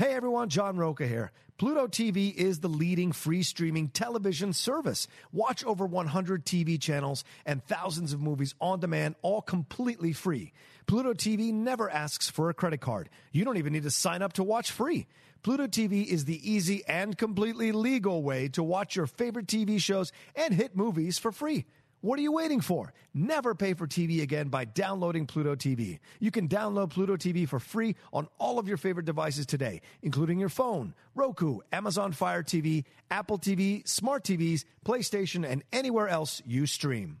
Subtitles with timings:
[0.00, 1.30] Hey everyone, John Roca here.
[1.58, 5.06] Pluto TV is the leading free streaming television service.
[5.30, 10.54] Watch over 100 TV channels and thousands of movies on demand, all completely free.
[10.86, 13.10] Pluto TV never asks for a credit card.
[13.30, 15.06] You don't even need to sign up to watch free.
[15.42, 20.12] Pluto TV is the easy and completely legal way to watch your favorite TV shows
[20.34, 21.66] and hit movies for free.
[22.02, 22.94] What are you waiting for?
[23.12, 25.98] Never pay for TV again by downloading Pluto TV.
[26.18, 30.38] You can download Pluto TV for free on all of your favorite devices today, including
[30.38, 36.64] your phone, Roku, Amazon Fire TV, Apple TV, smart TVs, PlayStation, and anywhere else you
[36.64, 37.20] stream.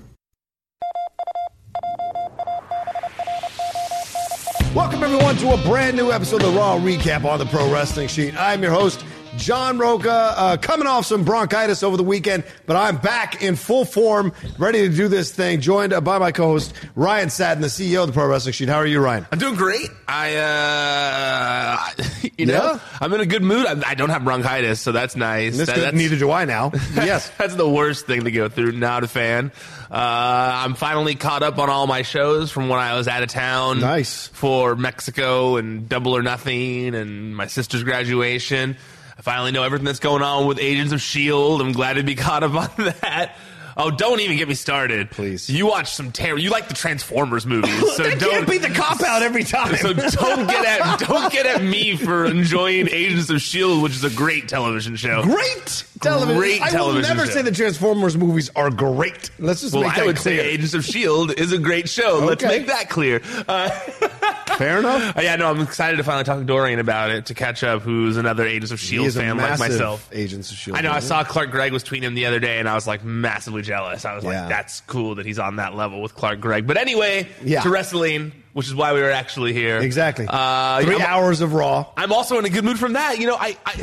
[4.73, 8.07] Welcome, everyone, to a brand new episode of the Raw Recap on the Pro Wrestling
[8.07, 8.35] Sheet.
[8.39, 9.03] I'm your host,
[9.35, 13.83] John Roca, uh, coming off some bronchitis over the weekend, but I'm back in full
[13.83, 18.01] form, ready to do this thing, joined by my co host, Ryan Satin, the CEO
[18.03, 18.69] of the Pro Wrestling Sheet.
[18.69, 19.27] How are you, Ryan?
[19.33, 19.89] I'm doing great.
[20.07, 22.03] I, uh,
[22.37, 22.79] you know, Yeah?
[23.01, 23.65] I'm in a good mood.
[23.65, 25.57] I, I don't have bronchitis, so that's nice.
[25.57, 26.71] That- good- neither do I now.
[26.95, 27.29] Yes.
[27.37, 28.71] that's the worst thing to go through.
[28.71, 29.51] Not a fan.
[29.91, 33.29] Uh, I'm finally caught up on all my shows from when I was out of
[33.29, 33.81] town.
[33.81, 34.27] Nice.
[34.27, 38.77] For Mexico and Double or Nothing and my sister's graduation.
[39.17, 41.63] I finally know everything that's going on with Agents of S.H.I.E.L.D.
[41.65, 43.35] I'm glad to be caught up on that.
[43.77, 45.11] Oh, don't even get me started.
[45.11, 45.49] Please.
[45.49, 46.41] You watch some terrible.
[46.41, 49.75] You like the Transformers movies, so that don't can't be the cop out every time.
[49.77, 54.03] so don't get at don't get at me for enjoying Agents of Shield, which is
[54.03, 55.23] a great television show.
[55.23, 56.37] Great television.
[56.37, 57.33] Great I will television never show.
[57.35, 59.29] say the Transformers movies are great.
[59.39, 60.03] Let's just Well, make that clear.
[60.03, 60.37] I would clear.
[60.39, 62.19] say Agents of Shield is a great show.
[62.25, 62.57] Let's Okay.
[62.59, 63.21] make that clear.
[63.47, 63.69] Uh,
[64.57, 65.15] Fair enough.
[65.21, 67.81] yeah, no, I'm excited to finally talk to Dorian about it to catch up.
[67.81, 70.09] Who's another Agents of He Shield is a fan like massive myself.
[70.11, 70.77] Agents of Shield.
[70.77, 70.89] I know.
[70.91, 71.01] I fan.
[71.03, 74.03] saw Clark Gregg was tweeting him the other day, and I was like massively jealous.
[74.05, 74.41] I was Yeah.
[74.41, 77.61] like, "That's cool that he's on that level with Clark Gregg." But anyway, Yeah.
[77.61, 79.77] to wrestling, which is why we were actually here.
[79.79, 80.25] Exactly.
[80.27, 81.85] Uh, 3 I'm- hours of Raw.
[81.95, 83.17] I'm also in a good mood from that.
[83.19, 83.73] You know, I I,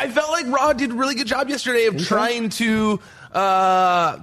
[0.00, 2.98] I felt like Raw did a really good job yesterday of trying to.
[3.32, 4.16] Uh,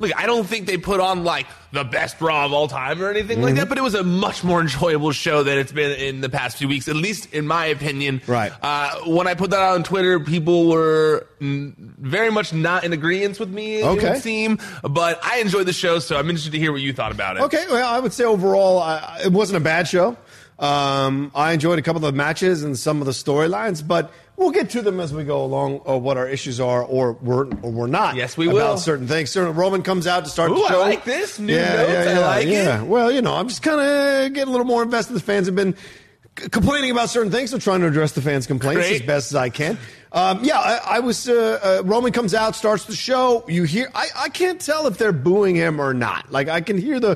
[0.00, 3.10] Look, I don't think they put on like the best Raw of all time or
[3.10, 3.44] anything Mm-hmm.
[3.46, 6.28] like that, but it was a much more enjoyable show than it's been in the
[6.28, 8.20] past few weeks, at least in my opinion.
[8.26, 8.52] Right.
[8.62, 13.38] Uh, when I put that out on Twitter, people were very much not in agreement
[13.38, 13.80] with me.
[13.80, 14.10] It Okay.
[14.10, 17.12] would seem, but I enjoyed the show, so I'm interested to hear what you thought
[17.12, 17.42] about it.
[17.44, 18.82] Okay, well, I would say overall,
[19.24, 20.16] it wasn't a bad show.
[20.58, 24.50] Um, I enjoyed a couple of the matches and some of the storylines, but we'll
[24.50, 27.70] get to them as we go along, or what our issues are, or we're or
[27.70, 28.16] we're not.
[28.16, 28.76] Yes, we about will.
[28.78, 29.30] certain things.
[29.30, 30.80] Certain Roman comes out to start Ooh, the I show.
[30.80, 31.38] like this.
[31.38, 32.08] New notes.
[32.08, 32.50] I like it.
[32.50, 32.82] yeah.
[32.82, 35.12] Well, you know, I'm just kind of getting a little more invested.
[35.14, 35.76] The fans have been
[36.38, 39.02] c- complaining about certain things, so trying to address the fans' complaints Great.
[39.02, 39.78] as best as I can.
[40.12, 41.28] Um, yeah, I, I was.
[41.28, 43.44] Uh, uh, Roman comes out, starts the show.
[43.46, 43.90] You hear?
[43.94, 46.32] I, I can't tell if they're booing him or not.
[46.32, 47.14] Like I can hear the,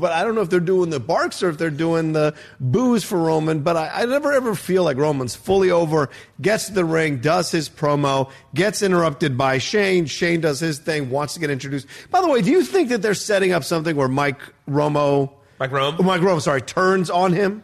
[0.00, 3.04] but I don't know if they're doing the barks or if they're doing the boos
[3.04, 3.60] for Roman.
[3.60, 6.10] But I, I never ever feel like Roman's fully over.
[6.40, 10.06] Gets to the ring, does his promo, gets interrupted by Shane.
[10.06, 11.86] Shane does his thing, wants to get introduced.
[12.10, 15.30] By the way, do you think that they're setting up something where Mike Romo,
[15.60, 15.96] Mike Rome?
[16.00, 17.62] Mike Romo, sorry, turns on him?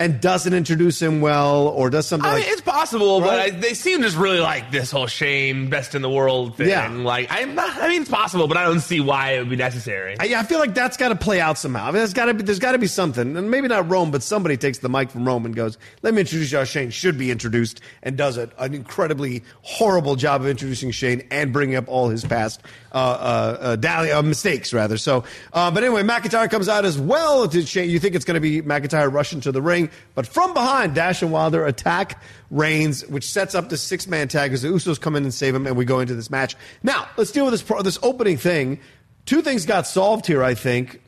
[0.00, 3.50] And doesn't introduce him well, or does something I like mean, it's possible, but I,
[3.50, 6.68] they seem just really like this whole Shane best in the world thing.
[6.68, 6.88] Yeah.
[6.88, 9.56] Like, I'm not, I mean, it's possible, but I don't see why it would be
[9.56, 10.16] necessary.
[10.20, 11.82] I, I feel like that's got to play out somehow.
[11.82, 14.12] I mean, there's got to be there's got to be something, and maybe not Rome,
[14.12, 17.18] but somebody takes the mic from Rome and goes, "Let me introduce you Shane should
[17.18, 21.88] be introduced," and does it an incredibly horrible job of introducing Shane and bringing up
[21.88, 22.60] all his past
[22.92, 24.96] uh, uh, uh, dally, mistakes, rather.
[24.96, 27.48] So, uh, but anyway, McIntyre comes out as well.
[27.48, 30.54] To Shane, you think it's going to be McIntyre rushing to the ring, but from
[30.54, 34.68] behind, Dash and Wilder attack Reigns, which sets up the six man tag as the
[34.68, 36.56] Usos come in and save him, and we go into this match.
[36.82, 38.80] Now, let's deal with this pro- this opening thing.
[39.26, 41.02] Two things got solved here, I think.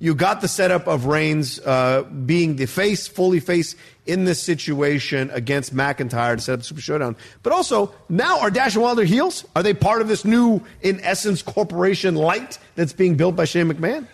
[0.00, 3.74] You got the setup of Reigns uh, being the face, fully face
[4.06, 7.16] in this situation against McIntyre to set up the Super Showdown.
[7.42, 9.44] But also, now are Dash and Wilder heels?
[9.56, 13.70] Are they part of this new, in essence, corporation light that's being built by Shane
[13.70, 14.06] McMahon?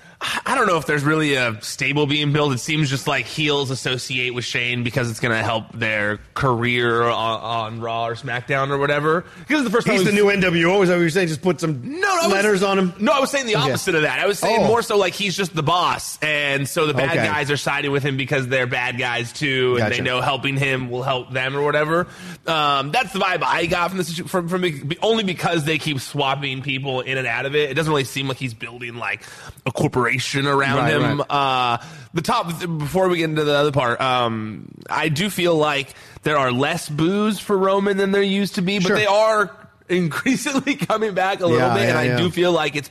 [0.47, 2.52] I don't know if there's really a stable being built.
[2.54, 7.02] It seems just like heels associate with Shane because it's going to help their career
[7.02, 9.25] on, on Raw or SmackDown or whatever.
[9.40, 10.83] Because the first time He's the new NWO.
[10.83, 11.28] Is that what you're saying?
[11.28, 12.95] Just put some No, no, I was- letters on him?
[12.99, 14.19] No, I was saying the opposite of that.
[14.19, 14.66] I was saying Oh.
[14.66, 17.26] more so like he's just the boss, and so the bad Okay.
[17.26, 19.95] guys are siding with him because they're bad guys too, and Gotcha.
[19.97, 22.07] they know helping him will help them or whatever.
[22.47, 24.64] Um, that's the vibe I got from this from from
[25.02, 27.71] only because they keep swapping people in and out of it.
[27.71, 29.23] It doesn't really seem like he's building like
[29.66, 30.13] a corporation
[30.47, 31.18] around Right, him.
[31.18, 31.30] right.
[31.30, 31.78] Uh,
[32.12, 32.47] the top
[32.78, 36.88] before we get into the other part, um, I do feel like there are less
[36.88, 38.97] boos for Roman than there used to be, but Sure.
[38.97, 39.50] they are
[39.88, 42.16] increasingly coming back a little Yeah, bit, and yeah, I yeah.
[42.18, 42.90] do feel like it's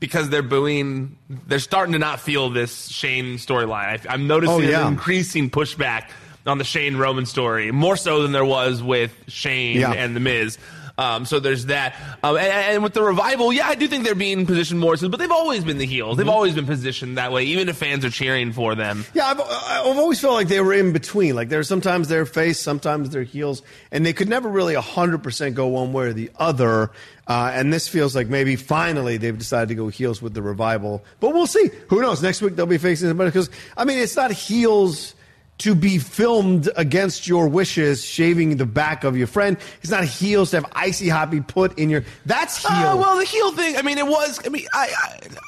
[0.00, 1.16] because they're booing.
[1.28, 4.06] They're starting to not feel this Shane storyline.
[4.08, 4.82] I'm noticing Oh, yeah.
[4.86, 6.10] an increasing pushback
[6.46, 9.92] on the Shane Roman story, more so than there was with Shane Yeah.
[9.92, 10.56] and the Miz.
[10.98, 14.16] Um, so there's that, um, and, and with the revival, yeah, I do think they're
[14.16, 14.96] being positioned more.
[14.96, 16.10] So, but they've always been the heels.
[16.10, 16.18] Mm-hmm.
[16.18, 19.04] They've always been positioned that way, even if fans are cheering for them.
[19.14, 21.36] Yeah, I've, I've always felt like they were in between.
[21.36, 23.62] Like they're sometimes they're face, sometimes they're heels,
[23.92, 26.90] and they could never really hundred percent go one way or the other.
[27.28, 31.04] Uh, and this feels like maybe finally they've decided to go heels with the revival.
[31.20, 31.70] But we'll see.
[31.90, 32.22] Who knows?
[32.22, 35.14] Next week they'll be facing somebody because I mean it's not heels
[35.58, 39.56] to be filmed against your wishes, shaving the back of your friend.
[39.82, 42.04] It's not heels to have icy hot be put in your.
[42.26, 42.70] That's heel.
[42.70, 43.76] Uh, well, the heel thing.
[43.76, 44.40] I mean, it was.
[44.46, 44.92] I mean, I.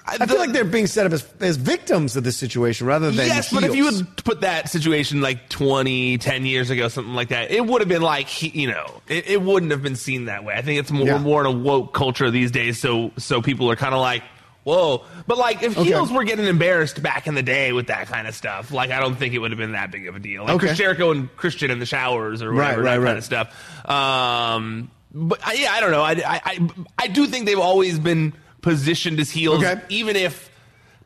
[0.06, 3.10] I, I feel like they're being set up as, as victims of this situation rather
[3.12, 7.14] than yes, but if you would put that situation like 20, 10 years ago, something
[7.14, 9.94] like that, it would have been like he- you know, it, it wouldn't have been
[9.96, 10.54] seen that way.
[10.54, 11.18] I think it's more Yeah.
[11.18, 14.22] more in a woke culture these days, so so people are kind of like.
[14.70, 15.04] Whoa!
[15.26, 15.88] But like, if Okay.
[15.88, 19.00] heels were getting embarrassed back in the day with that kind of stuff, like I
[19.00, 20.44] don't think it would have been that big of a deal.
[20.44, 20.66] Like Okay.
[20.68, 23.06] Chris Jericho and Christian in the showers or whatever, right, that right.
[23.06, 23.88] kind of stuff.
[23.90, 26.02] Um, but I, yeah, I don't know.
[26.02, 26.68] I, I, I,
[27.00, 29.80] I do think they've always been positioned as heels, Okay.
[29.88, 30.48] even if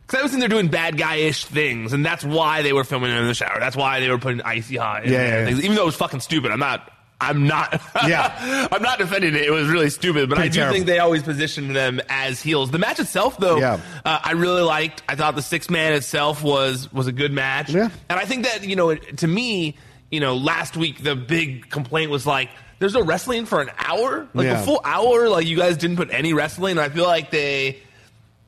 [0.07, 3.11] because I was in there doing bad guy-ish things, and that's why they were filming
[3.11, 3.59] it in the shower.
[3.59, 5.05] That's why they were putting icy hot.
[5.05, 5.57] In Yeah, yeah, yeah.
[5.63, 6.91] Even though it was fucking stupid, I'm not.
[7.21, 7.81] I'm not.
[8.07, 8.69] Yeah.
[8.71, 9.43] I'm not defending it.
[9.43, 10.75] It was really stupid, but I do terrible.
[10.75, 12.71] think they always positioned them as heels.
[12.71, 13.81] The match itself, though, Yeah.
[14.05, 15.03] uh, I really liked.
[15.09, 17.71] I thought the six man itself was was a good match.
[17.71, 17.89] Yeah.
[18.11, 19.77] and I think that you know, it- to me,
[20.11, 22.51] you know, last week the big complaint was like.
[22.81, 24.61] There's no wrestling for an hour, like Yeah.
[24.61, 25.29] a full hour.
[25.29, 26.73] Like you guys didn't put any wrestling.
[26.73, 27.79] And I feel like they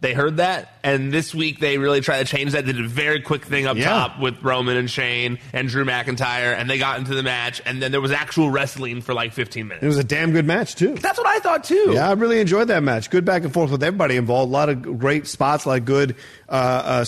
[0.00, 2.66] they heard that, and this week they really tried to change that.
[2.66, 3.86] They did a very quick thing up Yeah.
[3.88, 7.80] top with Roman and Shane and Drew McIntyre, and they got into the match, and
[7.82, 9.82] then there was actual wrestling for like 15 minutes.
[9.82, 10.94] it was a damn good match too.
[10.96, 11.92] That's what I thought too.
[11.94, 13.08] Yeah, I really enjoyed that match.
[13.08, 14.50] Good back and forth with everybody involved.
[14.50, 16.14] A lot of great spots, a lot of good
[16.48, 17.04] uh, uh,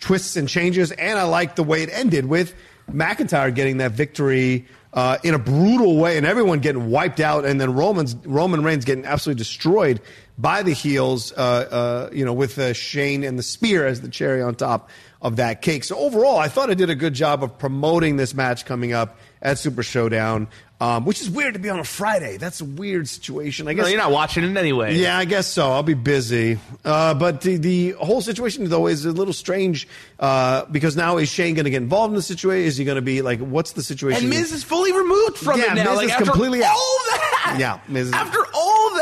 [0.00, 2.54] twists and changes, and I liked the way it ended with
[2.90, 7.60] McIntyre getting that victory uh, in a brutal way, and everyone getting wiped out, and
[7.60, 10.00] then Roman's Roman Reigns getting absolutely destroyed
[10.40, 11.32] by the heels.
[11.32, 14.90] Uh, uh, you know, with uh, Shane and the spear as the cherry on top
[15.22, 15.84] of that cake.
[15.84, 19.18] So overall, I thought I did a good job of promoting this match coming up
[19.42, 20.48] at Super Showdown.
[20.82, 22.38] Um, which is weird to be on a Friday.
[22.38, 23.68] That's a weird situation.
[23.68, 24.96] I No, guess you're not watching it anyway.
[24.96, 25.70] yeah, I guess so.
[25.72, 26.58] I'll be busy.
[26.82, 29.86] Uh, but the, the whole situation, though, is a little strange
[30.18, 32.66] uh, because now is Shane going to get involved in the situation?
[32.66, 34.22] Is he going to be like, what's the situation?
[34.22, 35.90] And Miz is fully removed from Yeah, it now.
[35.90, 37.20] Miz like is completely all out.
[37.20, 37.56] that.
[37.60, 38.94] Yeah, Miz is- after all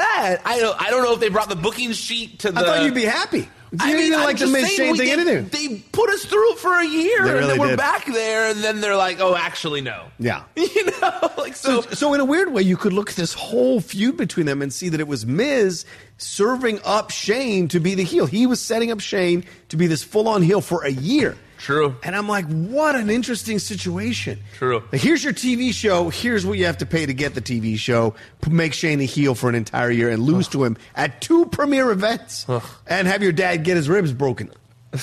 [0.45, 0.81] I don't.
[0.81, 2.61] I don't know if they brought the booking sheet to the.
[2.61, 3.49] I thought you'd be happy.
[3.71, 5.49] You I didn't mean, like the saying, thing they, anything.
[5.49, 7.77] They put us through for a year, They and then we're did.
[7.77, 10.45] back there, and then they're like, "Oh, actually, no." Yeah.
[10.57, 11.83] You know, like so.
[11.83, 14.63] So, so in a weird way, you could look at this whole feud between them
[14.63, 15.85] and see that it was Miz
[16.17, 18.25] serving up Shane to be the heel.
[18.27, 21.37] He was setting up Shane to be this full-on heel for a year.
[21.59, 21.97] True.
[22.03, 24.39] And I'm like, what an interesting situation.
[24.55, 24.83] True.
[24.93, 26.09] Like, here's your TV show.
[26.09, 28.15] Here's what you have to pay to get the TV show.
[28.43, 31.47] P- Make Shane a heel for an entire year and lose to him at two
[31.47, 32.47] premiere events
[32.87, 34.51] and have your dad get his ribs broken.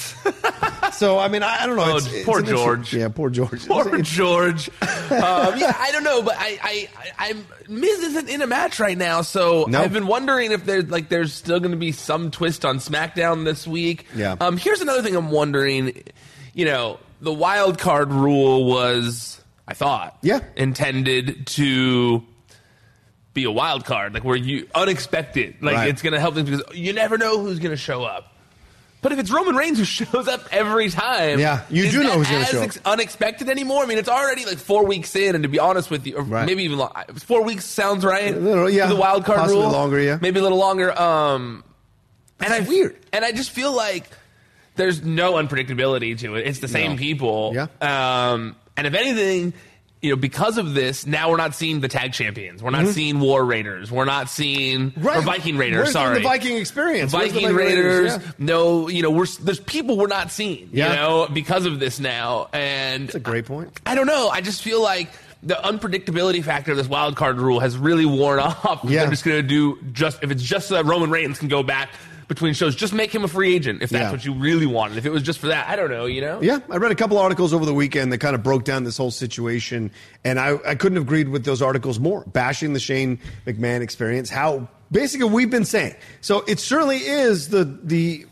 [0.94, 1.84] so, I mean, I, I don't know.
[1.84, 2.94] Oh, It's- it's poor interesting- George.
[2.94, 3.68] Yeah, poor George.
[3.68, 4.70] Poor It's- George.
[4.82, 8.80] um, yeah, I don't know, but I, I, I, I'm Miz isn't in a match
[8.80, 9.82] right now, so No.
[9.82, 13.44] I've been wondering if there's like there's still going to be some twist on SmackDown
[13.46, 14.08] this week.
[14.16, 14.36] Yeah.
[14.40, 16.04] Um, here's another thing I'm wondering.
[16.56, 20.40] You know, the wild card rule was, I thought, Yeah.
[20.56, 22.24] intended to
[23.34, 25.90] be a wild card, like where you unexpected, like Right.
[25.90, 28.32] it's going to help them because you never know who's going to show up.
[29.02, 32.28] But if it's Roman Reigns who shows up every time, Yeah, you do know who's
[32.28, 32.64] gonna show up.
[32.64, 33.84] ex- unexpected anymore.
[33.84, 36.24] I mean, it's already like four weeks in, and to be honest with you, or
[36.24, 36.48] Right.
[36.48, 38.34] maybe even lo- four weeks sounds right.
[38.34, 38.88] A little, yeah.
[38.88, 40.18] the wild card Possibly rule, longer, yeah.
[40.22, 40.98] maybe a little longer.
[41.00, 41.64] Um,
[42.40, 42.96] and I weird.
[43.14, 44.06] and I just feel like
[44.76, 46.48] there's no unpredictability to it.
[46.48, 46.98] It's the same No.
[46.98, 47.52] people.
[47.56, 47.68] Yeah.
[48.32, 49.54] Um, and if anything,
[50.02, 52.62] you know, because of this, now we're not seeing the tag champions.
[52.62, 53.92] We're not seeing War Raiders.
[53.92, 55.78] We're not seeing or Viking Raiders.
[55.86, 57.12] Where's sorry, the Viking experience?
[57.14, 58.12] Where's the Viking Raiders.
[58.12, 58.32] yeah.
[58.38, 60.70] No, you know, we're there's people we're not seeing.
[60.72, 60.90] Yeah.
[60.90, 63.80] You know, because of this now, and That's a great point.
[63.86, 64.30] I don't know.
[64.30, 65.10] I just feel like
[65.42, 68.82] the unpredictability factor of this wild card rule has really worn off.
[68.84, 69.02] Yeah.
[69.02, 71.64] They're just going to do just if it's just so that Roman Reigns can go
[71.64, 71.90] back
[72.28, 74.12] between shows, just make him a free agent if that's Yeah.
[74.12, 74.98] what you really wanted.
[74.98, 76.06] If it was just for that, I don't know.
[76.06, 76.42] You know?
[76.42, 78.98] Yeah, I read a couple articles over the weekend that kind of broke down this
[78.98, 79.92] whole situation,
[80.24, 84.30] and I, I couldn't have agreed with those articles more, bashing the Shane McMahon experience.
[84.30, 85.96] How basically we've been saying.
[86.22, 88.26] So it certainly is the the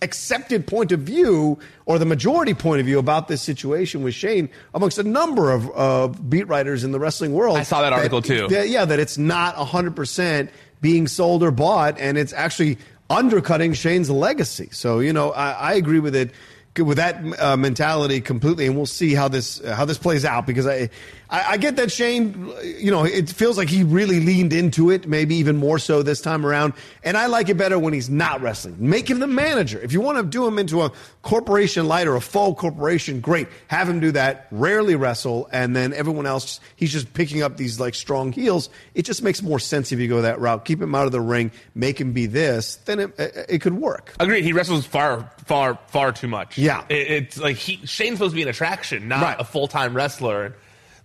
[0.00, 4.48] accepted point of view or the majority point of view about this situation with Shane
[4.72, 7.56] amongst a number of uh, beat writers in the wrestling world.
[7.58, 8.46] I saw that article, too.
[8.46, 12.78] that- yeah, that it's not 100% being sold or bought, and it's actually
[13.10, 14.68] undercutting Shane's legacy.
[14.72, 16.30] So, you know, I, I agree with it.
[16.76, 20.64] With that uh, mentality completely, and we'll see how this how this plays out because
[20.64, 20.90] I
[21.30, 25.06] I, I get that Shane, you know, it feels like he really leaned into it,
[25.06, 26.72] maybe even more so this time around.
[27.02, 28.76] And I like it better when he's not wrestling.
[28.78, 29.78] Make him the manager.
[29.78, 30.92] If you want to do him into a
[31.22, 33.48] corporation light or a faux corporation, great.
[33.66, 34.46] Have him do that.
[34.50, 38.70] Rarely wrestle, and then everyone else, he's just picking up these like strong heels.
[38.94, 40.64] It just makes more sense if you go that route.
[40.64, 42.76] Keep him out of the ring, make him be this.
[42.86, 44.14] Then it, it, it could work.
[44.18, 44.44] Agreed.
[44.44, 46.56] He wrestles far, far, far too much.
[46.56, 46.84] Yeah.
[46.88, 49.36] It, it's like he Shane's supposed to be an attraction, not Right.
[49.38, 50.54] a full time wrestler.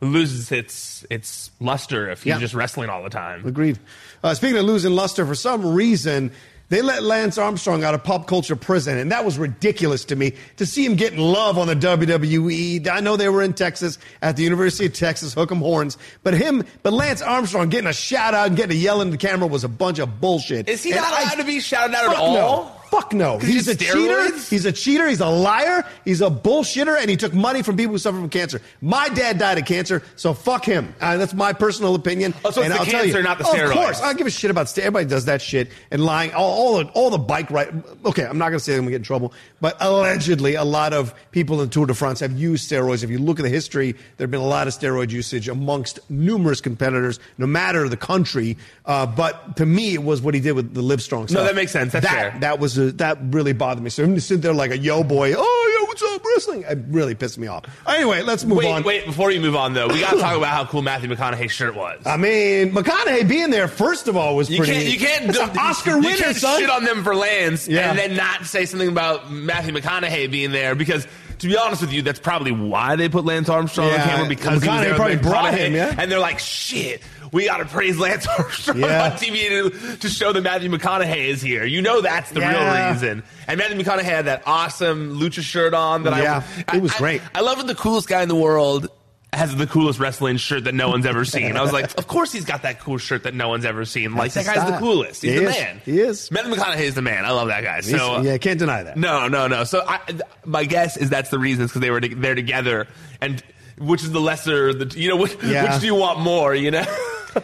[0.03, 2.39] Loses its its luster if he's Yeah.
[2.39, 3.45] just wrestling all the time.
[3.45, 3.79] Agreed.
[4.24, 6.31] Uh, speaking of losing luster, for some reason,
[6.69, 10.33] they let Lance Armstrong out of pop culture prison, and that was ridiculous to me
[10.57, 12.88] to see him getting love on the WWE.
[12.89, 16.33] I know they were in Texas at the University of Texas, hook 'em horns, but
[16.33, 19.48] him, but Lance Armstrong getting a shout out and getting a yell in the camera
[19.48, 20.67] was a bunch of bullshit.
[20.69, 22.33] Is he And not I- allowed to be shouted out at all?
[22.33, 22.72] No.
[22.93, 23.39] Fuck no.
[23.39, 24.38] he He's a did cheater.
[24.50, 25.07] He's a cheater.
[25.09, 25.83] He's a liar.
[26.05, 28.62] He's a bullshitter, and he took money from people who suffer from cancer.
[28.81, 30.93] My dad died of cancer, so fuck him.
[31.01, 32.35] Uh, that's my personal opinion.
[32.45, 33.73] Oh, so it's and the I'll tell cancer, you, not the Of steroids.
[33.73, 34.77] course, I don't give a shit about steroids.
[34.83, 36.33] Everybody does that shit and lying.
[36.33, 37.83] All, all, the, all the bike ride.
[38.05, 40.63] Okay, I'm not going to say I'm going to get in trouble, but allegedly, a
[40.63, 43.03] lot of people in Tour de France have used steroids.
[43.03, 46.00] If you look at the history, there have been a lot of steroid usage amongst
[46.12, 48.55] numerous competitors, no matter the country.
[48.85, 51.31] Uh, but to me, it was what he did with the Livestrong stuff.
[51.31, 51.93] No, that makes sense.
[51.93, 52.39] That's that, fair.
[52.41, 53.90] That was that really bothered me.
[53.90, 56.63] So him to sit there like a yo boy, oh yeah, what's up, wrestling?
[56.68, 57.63] It really pissed me off.
[57.88, 58.84] Anyway, let's move Wait, on.
[58.84, 61.75] wait, before you move on though, we gotta talk about how cool Matthew McConaughey's shirt
[61.75, 62.02] was.
[62.06, 64.74] I mean, McConaughey being there first of all was You pretty.
[64.74, 66.60] can't, you can't, It's do- an Oscar you winner, can't son.
[66.60, 67.90] shit on them for Lance Yeah.
[67.90, 71.08] and then not say something about Matthew McConaughey being there because,
[71.40, 74.63] to be honest with you, that's probably why they put Lance Armstrong on camera because
[74.63, 75.94] he was there probably brought him, yeah.
[75.98, 77.02] and they're like, shit.
[77.34, 79.06] We got to praise Lance Armstrong Yeah.
[79.06, 81.66] on TV to, to show that Matthew McConaughey is here.
[81.66, 82.84] You know that's the Yeah.
[82.86, 83.24] real reason.
[83.48, 86.98] And Matthew McConaughey had that awesome lucha shirt on that Yeah, I, it was I-
[87.00, 87.22] great.
[87.36, 88.88] I, love when the coolest guy in the world
[89.34, 91.58] has the coolest wrestling shirt that no one's ever seen.
[91.58, 94.13] I was like, of course he's got that cool shirt that no one's ever seen.
[94.13, 95.24] Like That's that guy's the coolest.
[95.24, 95.58] He's He the is.
[95.58, 95.82] man.
[95.84, 96.30] He is.
[96.30, 97.25] Matthew McConaughey is the man.
[97.25, 97.82] I love that guy.
[97.82, 98.96] So He's- yeah, can't deny that.
[98.96, 99.63] no, no, no.
[99.63, 100.00] So I,
[100.46, 102.88] my guess is that's the reason because they were to, there together,
[103.22, 103.42] and
[103.80, 105.72] which is the lesser, the you know, which, Yeah.
[105.74, 106.54] which do you want more?
[106.54, 106.86] You know.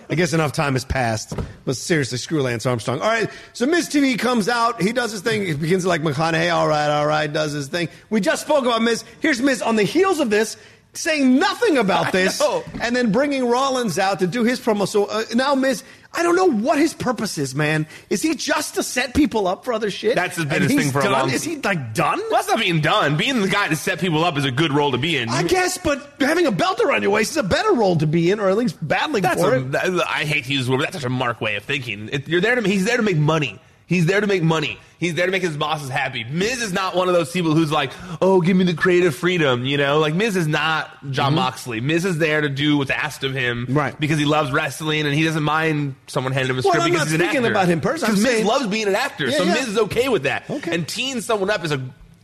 [0.10, 1.34] I guess enough time has passed.
[1.66, 3.02] But seriously, screw Lance Armstrong.
[3.02, 4.82] All right, so MizTV comes out.
[4.82, 5.46] He does his thing.
[5.46, 6.54] He begins like McConaughey.
[6.54, 7.90] All right, all right, does his thing.
[8.10, 9.04] We just spoke about Miz.
[9.20, 10.58] Here's Miz on the heels of this.
[10.94, 12.42] Saying nothing about this,
[12.82, 14.88] and then bringing Rollins out to do his promo.
[14.88, 17.88] So uh, now Miz, I don't know what his purpose is, man.
[18.10, 20.16] Is he just to set people up for other shit?
[20.16, 22.18] That's his he's thing for a long- Is he like done?
[22.18, 23.16] Well, that's not being done.
[23.16, 25.30] Being the guy to set people up is a good role to be in.
[25.30, 28.32] I guess, but having a belt around your waist is a better role to be
[28.32, 29.76] in, or at least battling That's for a, it.
[30.08, 32.10] I hate to use the word, but that's such a Mark way of thinking.
[32.12, 33.60] It, you're there to he's there to make money.
[33.86, 34.80] He's there to make money.
[35.00, 36.26] He's there to make his bosses happy.
[36.26, 39.64] Miz is not one of those people who's like, oh, give me the creative freedom,
[39.66, 40.00] you know?
[40.00, 41.80] Like Miz is not Jon Moxley.
[41.80, 43.78] Miz is there to do what's asked of him, Mm-hmm.
[43.78, 43.98] Right.
[44.00, 47.06] Because he loves wrestling and he doesn't mind someone handing him a script I'm because
[47.12, 47.52] he's an speaking actor.
[47.52, 48.12] about him personally.
[48.16, 49.54] Because Miz saying- loves being an actor, Yeah, so yeah.
[49.54, 50.50] Miz is okay with that.
[50.50, 50.76] Okay.
[50.76, 51.82] And teeing someone up is a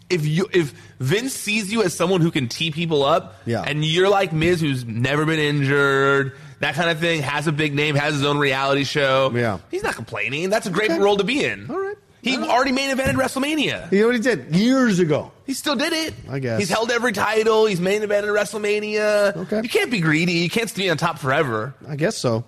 [0.10, 3.64] if you if Vince sees you as someone who can tee people up, Yeah.
[3.66, 7.74] and you're like Miz, who's never been injured, that kind of thing, has a big
[7.74, 9.32] name, has his own reality show.
[9.34, 9.60] Yeah.
[9.72, 10.50] he's not complaining.
[10.50, 11.00] That's a great Okay.
[11.00, 11.70] role to be in.
[11.72, 11.96] All right.
[12.26, 13.92] He already main evented WrestleMania.
[13.92, 15.32] You know what he did years ago.
[15.46, 16.16] He still did it.
[16.28, 16.60] I guess.
[16.60, 17.68] he's held every title.
[17.68, 19.36] He's main evented WrestleMania.
[19.36, 19.62] Okay.
[19.62, 20.34] you can't be greedy.
[20.34, 21.76] You can't stay on top forever.
[21.88, 22.44] I guess so.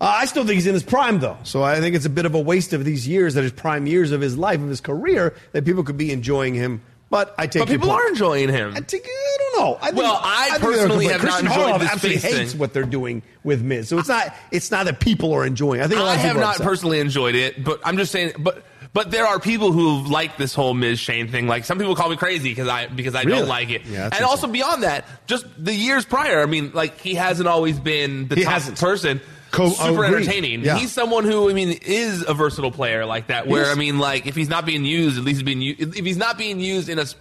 [0.00, 1.38] Uh, I still think he's in his prime, though.
[1.42, 3.88] So I think it's a bit of a waste of these years, that his prime
[3.88, 6.80] years of his life, of his career, that people could be enjoying him.
[7.10, 8.00] But I take But people point.
[8.02, 8.74] are enjoying him.
[8.76, 9.78] I, take, I don't know.
[9.80, 12.58] I think, Well, I think personally have not Christian enjoyed Harloff this face hates thing.
[12.60, 13.88] what they're doing with Miz.
[13.88, 14.34] So it's not.
[14.50, 15.80] It's not that people are enjoying.
[15.80, 16.66] I think I have not upset.
[16.66, 18.32] personally enjoyed it, but I'm just saying.
[18.38, 21.46] But but there are people who like this whole Miz Shane thing.
[21.46, 23.38] Like some people call me crazy because I because I Really?
[23.38, 23.86] don't like it.
[23.86, 26.42] Yeah, and also beyond that, just the years prior.
[26.42, 28.78] I mean, like he hasn't always been the He top hasn't.
[28.78, 29.22] person.
[29.50, 30.62] Co- super entertaining.
[30.64, 30.76] Yeah.
[30.78, 33.46] He's someone who I mean is a versatile player like that.
[33.46, 33.68] Where is.
[33.70, 35.96] I mean, like if he's not being used, at least he's being used.
[35.96, 37.14] If he's not being used in a s-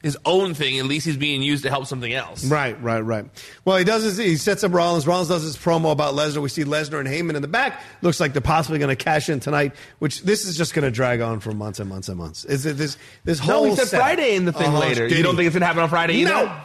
[0.00, 2.44] his own thing, at least he's being used to help something else.
[2.44, 3.24] Right, right, right.
[3.64, 5.08] Well, he does his, he sets up Rollins.
[5.08, 6.40] Rollins does his promo about Lesnar.
[6.40, 7.82] We see Lesnar and Heyman in the back.
[8.00, 10.92] Looks like they're possibly going to cash in tonight, which this is just going to
[10.92, 12.44] drag on for months and months and months.
[12.44, 15.08] Is it this this No, whole he said setup- Friday in the thing Uh-huh, later.
[15.08, 16.30] did You don't think it's gonna happen on Friday either?
[16.30, 16.60] No.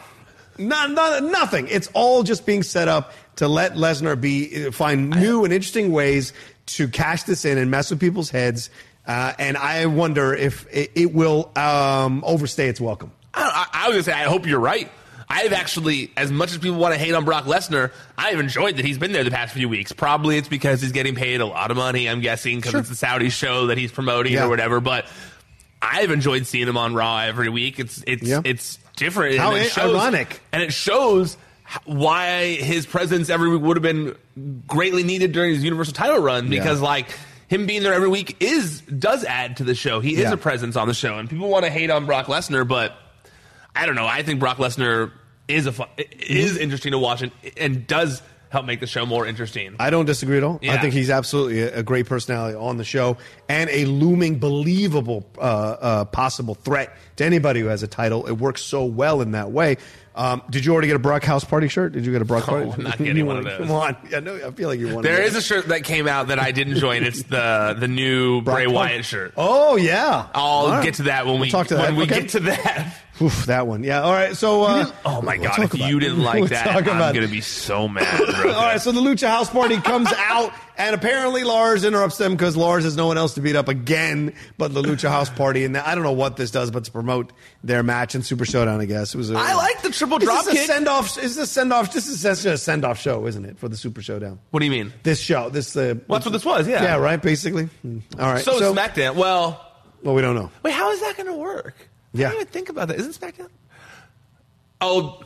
[0.58, 1.68] Not, not, nothing.
[1.68, 6.32] It's all just being set up to let Lesnar be find new and interesting ways
[6.66, 8.70] to cash this in and mess with people's heads.
[9.06, 13.10] Uh, and I wonder if it, it will um, overstay its welcome.
[13.34, 14.90] I, I, I was gonna say, I hope you're right.
[15.28, 18.84] I've actually, as much as people want to hate on Brock Lesnar, I've enjoyed that
[18.84, 19.90] he's been there the past few weeks.
[19.90, 22.08] Probably it's because he's getting paid a lot of money.
[22.08, 22.80] I'm guessing because Sure.
[22.80, 24.44] it's the Saudi show that he's promoting Yeah.
[24.44, 24.80] or whatever.
[24.80, 25.06] But
[25.92, 27.78] I've enjoyed seeing him on Raw every week.
[27.78, 28.40] It's it's Yeah.
[28.44, 29.38] it's different.
[29.38, 30.40] How and it shows, ironic.
[30.52, 31.36] and it shows
[31.84, 34.14] why his presence every week would have been
[34.66, 36.86] greatly needed during his Universal title run because Yeah.
[36.86, 37.06] like
[37.48, 40.00] him being there every week is does add to the show.
[40.00, 40.32] He is Yeah.
[40.32, 42.96] a presence on the show, and people want to hate on Brock Lesnar, but
[43.74, 44.06] I don't know.
[44.06, 45.10] I think Brock Lesnar
[45.48, 46.62] is a fun, is mm-hmm.
[46.62, 48.22] interesting to watch and, and does
[48.54, 49.76] help make the show more interesting.
[49.78, 50.58] I don't disagree at all.
[50.62, 53.16] I think he's absolutely a, a great personality on the show
[53.48, 58.26] and a looming, believable, uh, uh, possible threat to anybody who has a title.
[58.26, 59.76] It works so well in that way.
[60.16, 61.92] Um, did you already get a Brock House Party shirt?
[61.92, 62.70] Did you get a Brock Oh, Party?
[62.70, 63.58] I'm not getting one of those.
[63.58, 64.36] Come on, I know.
[64.46, 64.96] I feel like you want.
[64.98, 65.04] One.
[65.04, 67.02] There is a shirt that came out that I didn't join.
[67.02, 69.34] it's the the new Bray Brock- Wyatt shirt.
[69.36, 70.84] Oh yeah, I'll right.
[70.84, 71.94] get to that when we We'll talk to when that.
[71.96, 72.20] we Okay.
[72.20, 73.00] get to that.
[73.22, 73.84] Oof, that one.
[73.84, 74.02] Yeah.
[74.02, 74.36] All right.
[74.36, 74.64] So.
[74.64, 75.60] Uh, Oh my we'll god!
[75.60, 76.00] If you it.
[76.00, 77.14] didn't like We'll that, I'm it.
[77.14, 78.20] gonna be so mad.
[78.38, 82.56] All right, so the Lucha House Party comes out, and apparently Lars interrupts them because
[82.56, 85.64] Lars has no one else to beat up again but the Lucha House Party.
[85.64, 88.80] And I don't know what this does, but to promote their match and Super Showdown,
[88.80, 89.30] I guess it was.
[89.30, 90.58] A, I like the triple drop kick.
[90.66, 91.16] send off.
[91.16, 91.92] Is this send off?
[91.92, 94.40] This is just a send off show, isn't it, for the Super Showdown?
[94.50, 94.92] What do you mean?
[95.04, 96.66] This show, this uh, Well, that's what this was.
[96.66, 96.82] Yeah.
[96.82, 97.64] yeah, right, basically.
[97.82, 97.98] Hmm.
[98.18, 99.14] All right, So, SmackDown.
[99.14, 99.64] Well,
[100.02, 100.50] well, we don't know.
[100.64, 101.90] wait, how is that going to work?
[102.14, 102.28] Yeah.
[102.28, 102.98] I didn't even think about that.
[102.98, 103.48] Isn't SmackDown?
[104.80, 105.20] Oh,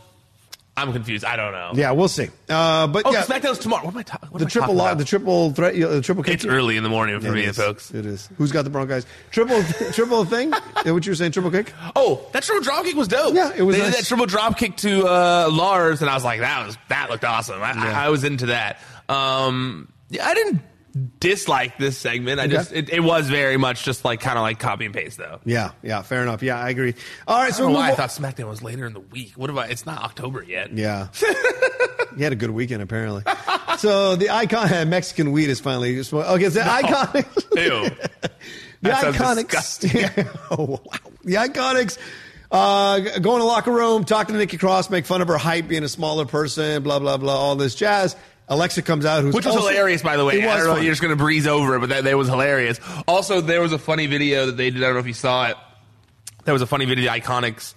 [0.76, 1.24] I'm confused.
[1.24, 1.72] I don't know.
[1.74, 2.28] Yeah, we'll see.
[2.48, 3.84] Uh, but Oh, yeah, SmackDown's tomorrow.
[3.84, 4.98] What am I, ta- what the am I triple, talking lo- about?
[4.98, 6.24] the triple threat, the triple.
[6.24, 7.56] It's kick- early in the morning for It me, is.
[7.56, 7.90] folks.
[7.92, 8.28] It is.
[8.38, 9.04] Who's got the Broncos?
[9.32, 9.60] Triple,
[9.92, 10.52] triple thing.
[10.84, 11.32] Is what you were saying?
[11.32, 11.72] Triple kick.
[11.96, 13.34] Oh, that triple drop kick was dope.
[13.34, 13.90] Yeah, it was They nice.
[13.96, 17.10] did that triple drop kick to uh, Lars, and I was like, that was that
[17.10, 17.60] looked awesome.
[17.60, 18.78] I, I, I was into that.
[19.08, 20.60] Um, yeah, I didn't
[21.20, 22.40] dislike this segment.
[22.40, 22.52] I Okay.
[22.54, 25.40] just it, it was very much just like kind of like copy and paste though.
[25.44, 26.42] Yeah, yeah, fair enough.
[26.42, 26.94] Yeah, I agree.
[27.26, 29.00] All right, I so don't we know why I thought SmackDown was later in the
[29.00, 29.32] week.
[29.36, 29.70] What about?
[29.70, 30.72] It's not October yet.
[30.72, 31.08] Yeah,
[32.16, 33.22] he had a good weekend apparently.
[33.78, 36.12] so the icon Mexican weed is finally just.
[36.12, 36.44] okay.
[36.44, 37.56] It's the iconics.
[37.56, 37.90] Ew.
[38.22, 38.30] the
[38.82, 39.80] That sounds iconics.
[39.80, 40.26] disgusting.
[40.50, 41.10] oh, wow.
[41.24, 41.98] The iconics.
[42.50, 45.68] Uh, go in the locker room, talk to Nikki Cross, make fun of her height,
[45.68, 48.16] being a smaller person, blah blah blah, all this jazz.
[48.48, 50.42] Alexa comes out, who's Which was also- hilarious, by the way.
[50.42, 50.76] I don't know.
[50.76, 52.80] You're just going to breeze over it, but that, that was hilarious.
[53.06, 54.82] Also, there was a funny video that they did.
[54.82, 55.56] I don't know if you saw it.
[56.44, 57.74] There was a funny video, the Iconics,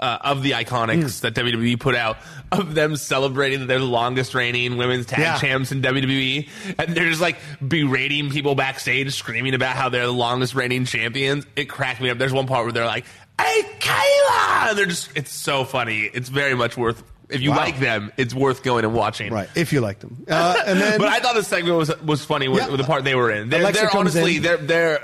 [0.00, 1.26] uh, of the Iconics Hmm.
[1.26, 2.16] that WWE put out
[2.50, 5.38] of them celebrating that they're the longest reigning women's tag Yeah.
[5.38, 6.48] champs in WWE.
[6.78, 11.46] And they're just like berating people backstage, screaming about how they're the longest reigning champions.
[11.54, 12.18] It cracked me up.
[12.18, 13.04] There's one part where they're like,
[13.40, 14.70] hey, Kayla!
[14.70, 16.10] And they're just, it's so funny.
[16.12, 17.56] It's very much worth, if you Wow.
[17.58, 19.32] like them, it's worth going and watching.
[19.32, 20.24] right if you like them.
[20.28, 22.68] Uh, and then but I thought the segment was was funny with, Yeah.
[22.68, 23.48] with the part they were in.
[23.48, 24.42] They're, they're honestly in.
[24.42, 25.00] they're they're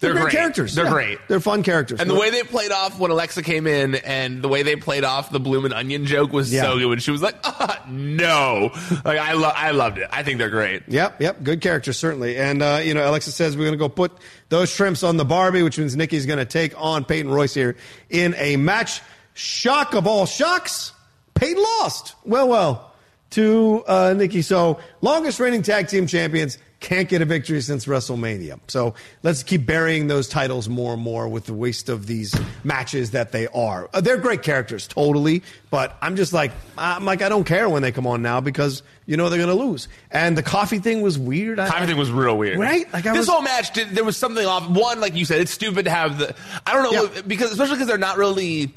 [0.00, 0.74] they're, they're, great characters.
[0.74, 0.90] They're Yeah.
[0.90, 1.18] great.
[1.28, 1.98] They're fun characters.
[1.98, 5.02] And the way they played off when Alexa came in, and the way they played
[5.02, 6.62] off the bloomin' onion joke was Yeah.
[6.62, 6.86] so good.
[6.88, 8.70] When she was like, ah, "No,"
[9.04, 10.08] like I lo- I loved it.
[10.12, 10.82] I think they're great.
[10.88, 12.36] Yep, yep, good characters certainly.
[12.36, 14.12] And uh, you know, Alexa says we're going to go put
[14.50, 17.76] those shrimps on the Barbie, which means Nikki's going to take on Peyton Royce here
[18.10, 19.00] in a match.
[19.36, 20.92] Shock of all shocks,
[21.34, 22.14] Peyton lost.
[22.24, 22.92] Well, well,
[23.30, 24.42] to uh, Nikki.
[24.42, 28.60] So longest reigning tag team champions can't get a victory since WrestleMania.
[28.68, 28.92] So
[29.22, 33.32] let's keep burying those titles more and more with the waste of these matches that
[33.32, 33.88] they are.
[33.94, 35.42] Uh, they're great characters, totally.
[35.70, 38.82] But I'm just like, I'm like, I don't care when they come on now because
[39.06, 39.88] you know they're going to lose.
[40.10, 41.58] And the coffee thing was weird.
[41.58, 42.84] I, Everything was real weird, Right?
[42.92, 44.68] Like, I this was- whole match, did, there was something off.
[44.68, 46.34] One, like you said, it's stupid to have the.
[46.66, 47.22] I don't know Yeah.
[47.26, 48.74] because especially because they're not really.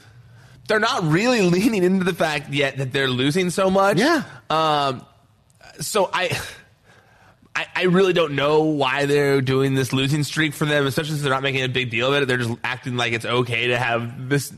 [0.68, 3.98] They're not really leaning into the fact yet that they're losing so much.
[3.98, 4.24] Yeah.
[4.50, 5.06] Um.
[5.80, 6.38] So I.
[7.56, 11.24] I, I really don't know why they're doing this losing streak for them, especially since
[11.24, 12.28] they're not making a big deal of it.
[12.28, 14.54] They're just acting like it's okay to have this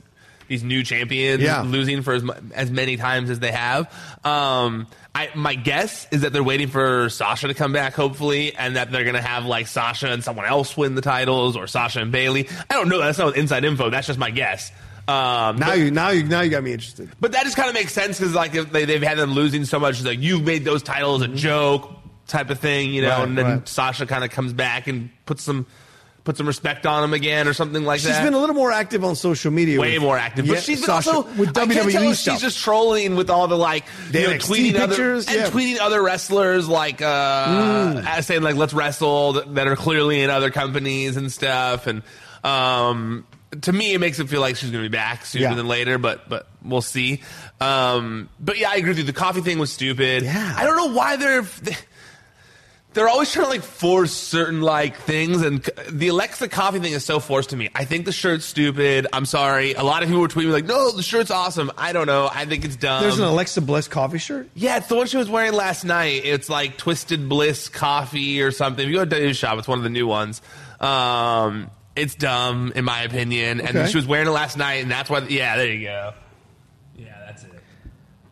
[0.49, 1.61] these new champions Yeah.
[1.61, 3.85] losing for as, as many times as they have.
[4.25, 8.75] Um, I my guess is that they're waiting for Sasha to come back, hopefully, and
[8.75, 12.11] that they're gonna have like Sasha and someone else win the titles, or Sasha and
[12.11, 12.49] Bayley.
[12.69, 12.99] I don't know.
[12.99, 13.89] That's not inside info.
[13.89, 14.73] That's just my guess.
[15.09, 17.09] Um, now but- you now you now you got me interested.
[17.19, 19.65] but that just kind of makes sense because like if they, they've had them losing
[19.65, 20.03] so much.
[20.03, 21.91] Like you've made those titles a joke
[22.27, 23.09] type of thing, you know.
[23.09, 23.67] Right, and then right.
[23.67, 25.65] Sasha kind of comes back and puts some
[26.25, 28.17] put some respect on him again or something like She's that.
[28.17, 29.79] She's been a little more active on social media.
[29.79, 32.13] Way with- more active, Yeah, but she's been Sasha, also with WWE.
[32.23, 35.45] She's just trolling with all the like The you know, tweeting pictures, other yeah.
[35.45, 40.21] and tweeting other wrestlers like uh, as saying like let's wrestle that, that are clearly
[40.21, 41.87] in other companies and stuff.
[41.87, 42.03] And
[42.43, 43.25] um,
[43.61, 45.53] to me, it makes it feel like she's going to be back sooner Yeah.
[45.55, 47.21] than later, but but we'll see.
[47.59, 49.03] Um, but yeah, I agree with you.
[49.03, 50.23] The coffee thing was stupid.
[50.23, 50.53] Yeah.
[50.57, 51.45] I don't know why they're.
[52.93, 57.05] They're always trying to like force certain like things, and the Alexa coffee thing is
[57.05, 57.69] so forced to me.
[57.75, 59.05] I think the shirt's stupid.
[59.13, 59.73] I'm sorry.
[59.75, 62.27] A lot of people were tweeting like, "No, the shirt's awesome." I don't know.
[62.33, 63.03] I think it's dumb.
[63.03, 64.49] There's an Alexa Bliss coffee shirt.
[64.55, 66.23] yeah, it's the one she was wearing last night.
[66.25, 68.83] It's like Twisted Bliss coffee or something.
[68.83, 70.41] If you go to WWE shop, it's one of the new ones.
[70.79, 73.89] Um, it's dumb in my opinion, and Okay.
[73.89, 75.19] she was wearing it last night, and that's why.
[75.27, 76.13] Yeah, there you go.
[76.97, 77.51] Yeah, that's it.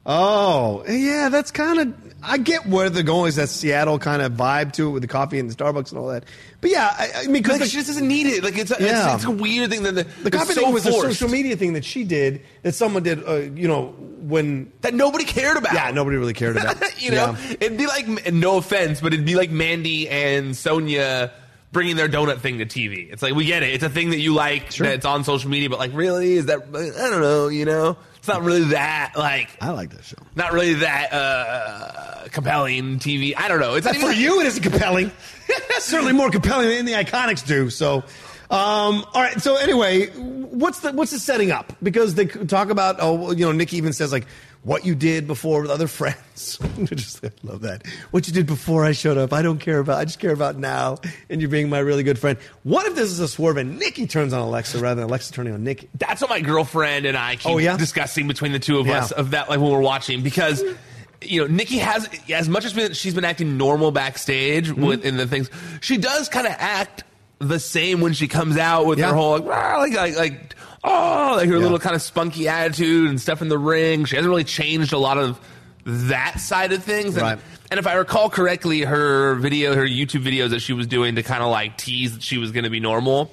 [0.05, 1.93] Oh, yeah, that's kind of.
[2.23, 3.27] I get where they're going.
[3.29, 5.99] Is that Seattle kind of vibe to it with the coffee and the Starbucks and
[5.99, 6.23] all that?
[6.61, 8.43] But yeah, I, I mean, because Like, she just doesn't need it.
[8.43, 9.13] Like it's a, Yeah.
[9.13, 11.05] it's, it's a weird thing that the, the coffee it's so thing was forced.
[11.05, 13.23] a social media thing that she did that someone did.
[13.27, 13.89] Uh, you know,
[14.21, 15.73] when that nobody cared about.
[15.73, 16.77] Yeah, nobody really cared about.
[17.01, 17.55] you know, Yeah.
[17.59, 21.31] it'd be like no offense, but it'd be like Mandy and Sonya
[21.71, 23.11] bringing their donut thing to TV.
[23.11, 23.73] It's like we get it.
[23.73, 24.71] It's a thing that you like.
[24.71, 24.87] Sure.
[24.87, 26.63] That it's on social media, but like, really, is that?
[26.63, 27.47] I don't know.
[27.47, 29.49] You know, it's not really that like.
[29.61, 30.17] I like that show.
[30.35, 33.33] Not really that uh, compelling TV.
[33.35, 33.75] I don't know.
[33.75, 35.11] It's not for even you, it isn't compelling.
[35.79, 37.69] Certainly more compelling than the Iconics do.
[37.69, 37.97] So,
[38.49, 39.39] um, all right.
[39.41, 41.73] So anyway, what's the what's the setting up?
[41.81, 44.25] Because they talk about oh, you know, Nikki even says like
[44.67, 46.59] what you did before with other friends.
[46.61, 47.87] I just I love that.
[48.11, 49.31] What you did before I showed up.
[49.31, 49.97] I don't care about.
[49.97, 50.97] I just care about now.
[51.29, 52.37] And you're being my really good friend.
[52.63, 55.53] What if this is a swerve and Nikki turns on Alexa rather than Alexa turning
[55.53, 55.87] on Nikki?
[55.97, 57.77] that's what my girlfriend and I keep Oh, yeah?
[57.77, 58.99] discussing between the two of Yeah.
[58.99, 60.61] us of that like when we're watching because
[61.21, 64.85] you know Nikki has as much as been, she's been acting normal backstage Mm-hmm.
[64.85, 65.49] with in the things
[65.81, 67.03] she does kind of act
[67.39, 69.09] the same when she comes out with Yeah.
[69.09, 70.55] her whole like like like, like
[70.87, 71.61] oh like her Yeah.
[71.61, 74.97] little kind of spunky attitude and stuff in the ring she hasn't really changed a
[74.97, 75.39] lot of
[75.85, 77.39] that side of things and, Right.
[77.71, 81.23] and if I recall correctly her video her YouTube videos that she was doing to
[81.23, 83.31] kind of like tease that she was going to be normal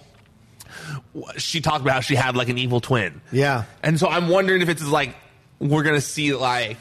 [1.36, 3.20] she talked about how she had like an evil twin.
[3.32, 3.64] Yeah.
[3.82, 5.14] And so I'm wondering if it's like
[5.60, 6.76] we're gonna see like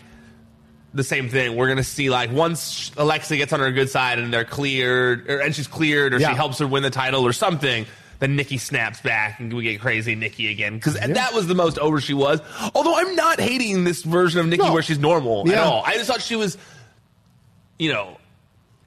[0.93, 1.55] the same thing.
[1.55, 5.39] We're gonna see like once Alexa gets on her good side and they're cleared, or,
[5.39, 6.29] and she's cleared, or Yeah.
[6.29, 7.85] she helps her win the title or something.
[8.23, 11.77] Then Nikki snaps back and we get crazy Nikki again because that was the most
[11.77, 12.39] over she was.
[12.73, 14.71] Although I'm not hating this version of Nikki No.
[14.71, 15.83] where she's normal at all.
[15.85, 16.57] I just thought she was,
[17.77, 18.15] you know,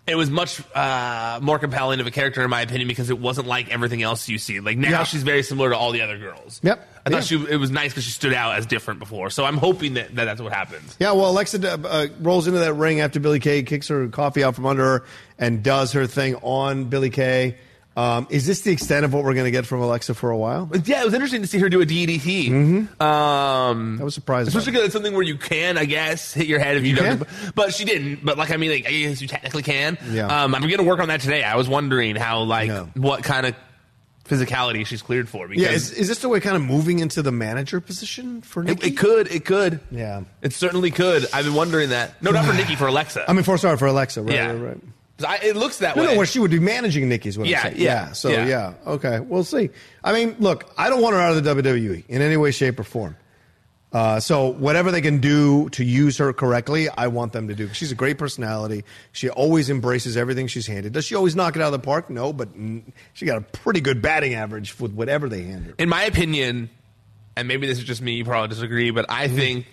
[0.06, 3.46] it was much uh, more compelling of a character in my opinion because it wasn't
[3.46, 4.58] like everything else you see.
[4.60, 5.02] Like now Yeah.
[5.04, 6.58] she's very similar to all the other girls.
[6.62, 6.88] Yep.
[7.04, 7.20] I thought Yeah.
[7.20, 9.28] she it was nice because she stood out as different before.
[9.28, 10.96] So I'm hoping that, that that's what happens.
[10.98, 14.54] Yeah, well, Alexa uh, rolls into that ring after Billie Kay kicks her coffee out
[14.54, 15.04] from under her
[15.38, 17.56] and does her thing on Billie Kay.
[17.96, 20.36] Um, is this the extent of what we're going to get from Alexa for a
[20.36, 20.70] while?
[20.84, 22.48] Yeah, it was interesting to see her do a DDT.
[22.50, 23.02] Mm-hmm.
[23.02, 24.48] Um, I was surprised.
[24.48, 26.96] Especially because it's something where you can, I guess, hit your head if you, You
[26.96, 27.18] don't.
[27.26, 27.52] can?
[27.54, 28.22] But she didn't.
[28.24, 29.96] But like, I mean, like, I guess you technically can.
[30.10, 30.26] Yeah.
[30.26, 31.42] Um, I'm going to work on that today.
[31.42, 32.84] I was wondering how, like, Yeah.
[32.94, 33.54] what kind of
[34.26, 35.48] physicality she's cleared for.
[35.48, 38.62] Because Yeah, is, is this the way kind of moving into the manager position for
[38.62, 38.88] it, Nikki?
[38.88, 39.30] it could.
[39.30, 39.80] It could.
[39.90, 40.22] Yeah.
[40.42, 41.26] It certainly could.
[41.32, 42.20] I've been wondering that.
[42.22, 43.24] No, not for Nikki, for Alexa.
[43.26, 44.34] I mean, for sorry for Alexa, right?
[44.34, 44.48] Yeah.
[44.52, 44.78] right, right.
[45.24, 46.12] I, it looks that No, way.
[46.12, 47.38] no, where she would be managing Nikki's.
[47.38, 47.80] What Yeah, I'm saying.
[47.82, 48.46] yeah, So yeah.
[48.46, 48.74] yeah.
[48.86, 49.70] okay, we'll see.
[50.04, 52.78] I mean, look, I don't want her out of the WWE in any way, shape,
[52.78, 53.16] or form.
[53.92, 57.68] Uh, so whatever they can do to use her correctly, I want them to do.
[57.72, 58.84] She's a great personality.
[59.12, 60.92] She always embraces everything she's handed.
[60.92, 62.10] Does she always knock it out of the park?
[62.10, 62.48] No, but
[63.14, 65.74] she got a pretty good batting average with whatever they hand her.
[65.78, 66.68] in my opinion,
[67.36, 69.36] and maybe this is just me, you probably disagree, but I Mm-hmm.
[69.36, 69.66] think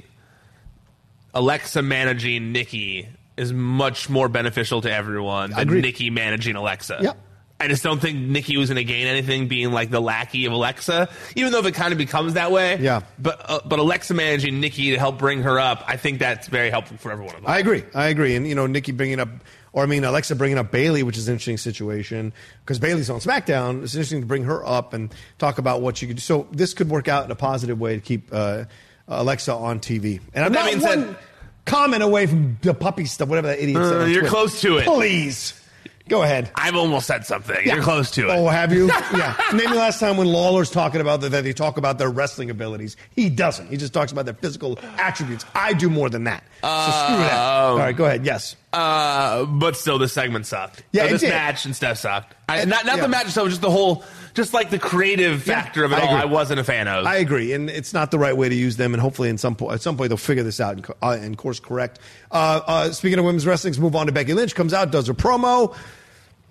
[1.34, 5.82] Alexa managing Nikki is much more beneficial to everyone than Agreed.
[5.84, 7.00] Nikki managing Alexa.
[7.02, 7.18] Yep.
[7.60, 10.52] I just don't think Nikki was going to gain anything being like the lackey of
[10.54, 12.78] Alexa, even though if it kind of becomes that way.
[12.78, 13.02] Yeah.
[13.18, 16.70] But uh, but Alexa managing Nikki to help bring her up, I think that's very
[16.70, 17.36] helpful for everyone.
[17.46, 17.84] I agree.
[17.96, 18.36] I agree.
[18.36, 19.30] And you know, Nikki bringing up,
[19.72, 22.34] or I mean, Alexa bringing up Bayley, which is an interesting situation
[22.66, 23.84] because Bayley's on SmackDown.
[23.84, 26.22] It's interesting to bring her up and talk about what she could do.
[26.22, 28.66] So this could work out in a positive way to keep uh,
[29.08, 30.20] Alexa on TV.
[30.34, 31.24] And I'm But that not being one said-
[31.66, 33.94] comment away from the puppy stuff, whatever that idiot said.
[33.94, 34.36] Uh, on you're Twitter.
[34.36, 34.86] close to it.
[34.86, 35.60] Please
[36.10, 36.52] go ahead.
[36.56, 37.56] I've almost said something.
[37.66, 37.76] Yeah.
[37.76, 38.34] You're close to it.
[38.34, 38.88] Oh, have you?
[39.16, 39.36] yeah.
[39.54, 42.50] Name me last time when Lawler's talking about that, that they talk about their wrestling
[42.50, 42.98] abilities.
[43.16, 43.70] He doesn't.
[43.70, 45.46] He just talks about their physical attributes.
[45.56, 46.44] I do more than that.
[46.62, 47.34] So screw that.
[47.34, 48.26] All right, go ahead.
[48.26, 48.56] Yes.
[48.74, 50.84] Uh, but still, this segment sucked.
[50.92, 51.30] Yeah, Uh, it this did.
[51.30, 52.36] match and stuff sucked.
[52.50, 53.02] I, not not yeah.
[53.04, 54.04] the match itself, just the whole,
[54.34, 56.08] just like the creative Yeah, factor of it I all.
[56.10, 56.22] agree.
[56.22, 57.06] I wasn't a fan of.
[57.06, 58.94] I agree, and it's not the right way to use them.
[58.94, 61.38] And hopefully, in some po- at some point, they'll figure this out and, uh, and
[61.38, 62.00] course correct.
[62.32, 64.56] Uh, uh, speaking of women's wrestling, move on to Becky Lynch.
[64.56, 65.76] Comes out, does her promo.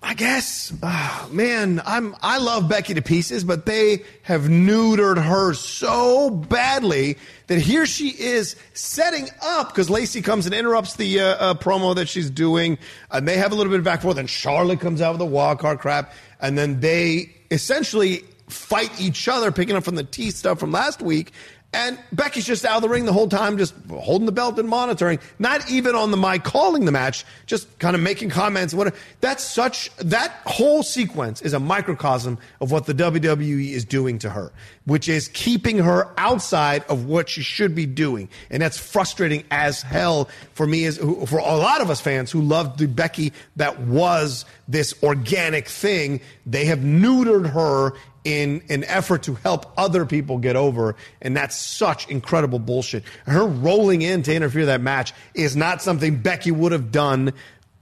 [0.05, 5.53] I guess, ah, man, I'm I love Becky to pieces, but they have neutered her
[5.53, 11.25] so badly that here she is setting up because Lacey comes and interrupts the uh,
[11.25, 12.77] uh, promo that she's doing,
[13.11, 14.17] and they have a little bit of back and forth.
[14.17, 16.11] And Charlotte comes out with a wild card crap,
[16.41, 21.01] and then they essentially fight each other, picking up from the T stuff from last
[21.01, 21.31] week.
[21.73, 24.69] And Becky's just out of the ring the whole time, just holding the belt and
[24.69, 25.19] monitoring.
[25.39, 28.75] Not even on the mic calling the match, just kind of making comments.
[29.21, 34.29] That's such that whole sequence is a microcosm of what the WWE is doing to
[34.29, 34.51] her,
[34.85, 39.81] which is keeping her outside of what she should be doing, and that's frustrating as
[39.81, 43.79] hell for me as for a lot of us fans who loved the Becky that
[43.79, 46.21] was this organic thing.
[46.45, 51.55] They have neutered her in an effort to help other people get over, and that's
[51.57, 53.03] such incredible bullshit.
[53.25, 57.33] Her rolling in to interfere that match is not something Becky would have done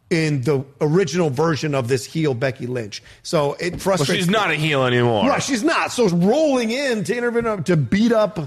[0.10, 3.01] in the original version of this heel Becky Lynch.
[3.23, 4.23] So it Well, frustrates.
[4.23, 5.25] she's not a heel anymore.
[5.27, 5.91] Right, she's not.
[5.91, 8.39] So rolling in to intervene to beat up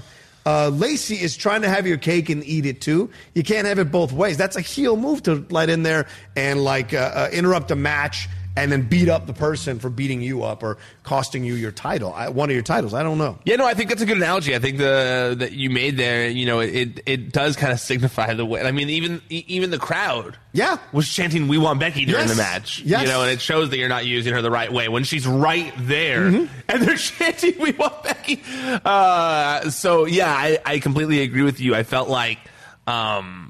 [0.45, 3.09] uh, Lacey is trying to have your cake and eat it too.
[3.33, 4.37] You can't have it both ways.
[4.37, 6.05] That's a heel move to let in there
[6.35, 10.21] and like uh, uh, interrupt a match and then beat up the person for beating
[10.21, 12.93] you up or costing you your title, I, one of your titles.
[12.93, 13.37] I don't know.
[13.43, 14.55] Yeah, no, I think that's a good analogy.
[14.55, 18.33] I think the that you made there, you know, it it does kind of signify
[18.33, 18.61] the way.
[18.61, 22.31] I mean, even even the crowd, yeah, was chanting "We want Becky" during Yes.
[22.31, 22.79] the match.
[22.85, 23.01] Yes.
[23.01, 25.27] You know, and it shows that you're not using her the right way when she's
[25.27, 26.53] right there, Mm-hmm.
[26.69, 28.41] and they're chanting "We want Becky."
[28.83, 31.75] Uh, so yeah, I, I completely agree with you.
[31.75, 32.39] I felt like.
[32.87, 33.44] Um,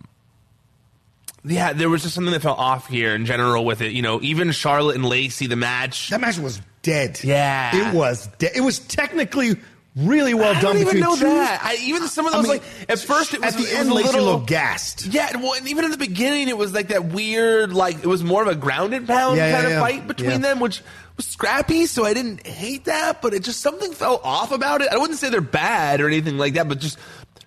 [1.46, 3.92] yeah, there was just something that felt off here in general with it.
[3.94, 6.10] You know, even Charlotte and Lacey, the match.
[6.10, 7.20] That match was dead.
[7.24, 7.90] Yeah.
[7.90, 8.52] It was dead.
[8.56, 9.58] It was technically
[9.96, 10.58] really well done.
[10.58, 11.24] I done don't even know two.
[11.24, 11.62] that.
[11.64, 13.90] I, even some of I those, mean, like at first, it was at the end,
[13.90, 15.06] was a Lacey little looked gassed.
[15.06, 18.24] Yeah, well, and even in the beginning, it was like that weird, like it was
[18.24, 19.80] more of a grounded pound Yeah, yeah, kind of yeah.
[19.80, 20.38] fight between Yeah.
[20.40, 20.82] them, which
[21.16, 21.86] was scrappy.
[21.86, 24.90] So I didn't hate that, but it just something felt off about it.
[24.90, 26.98] I wouldn't say they're bad or anything like that, but just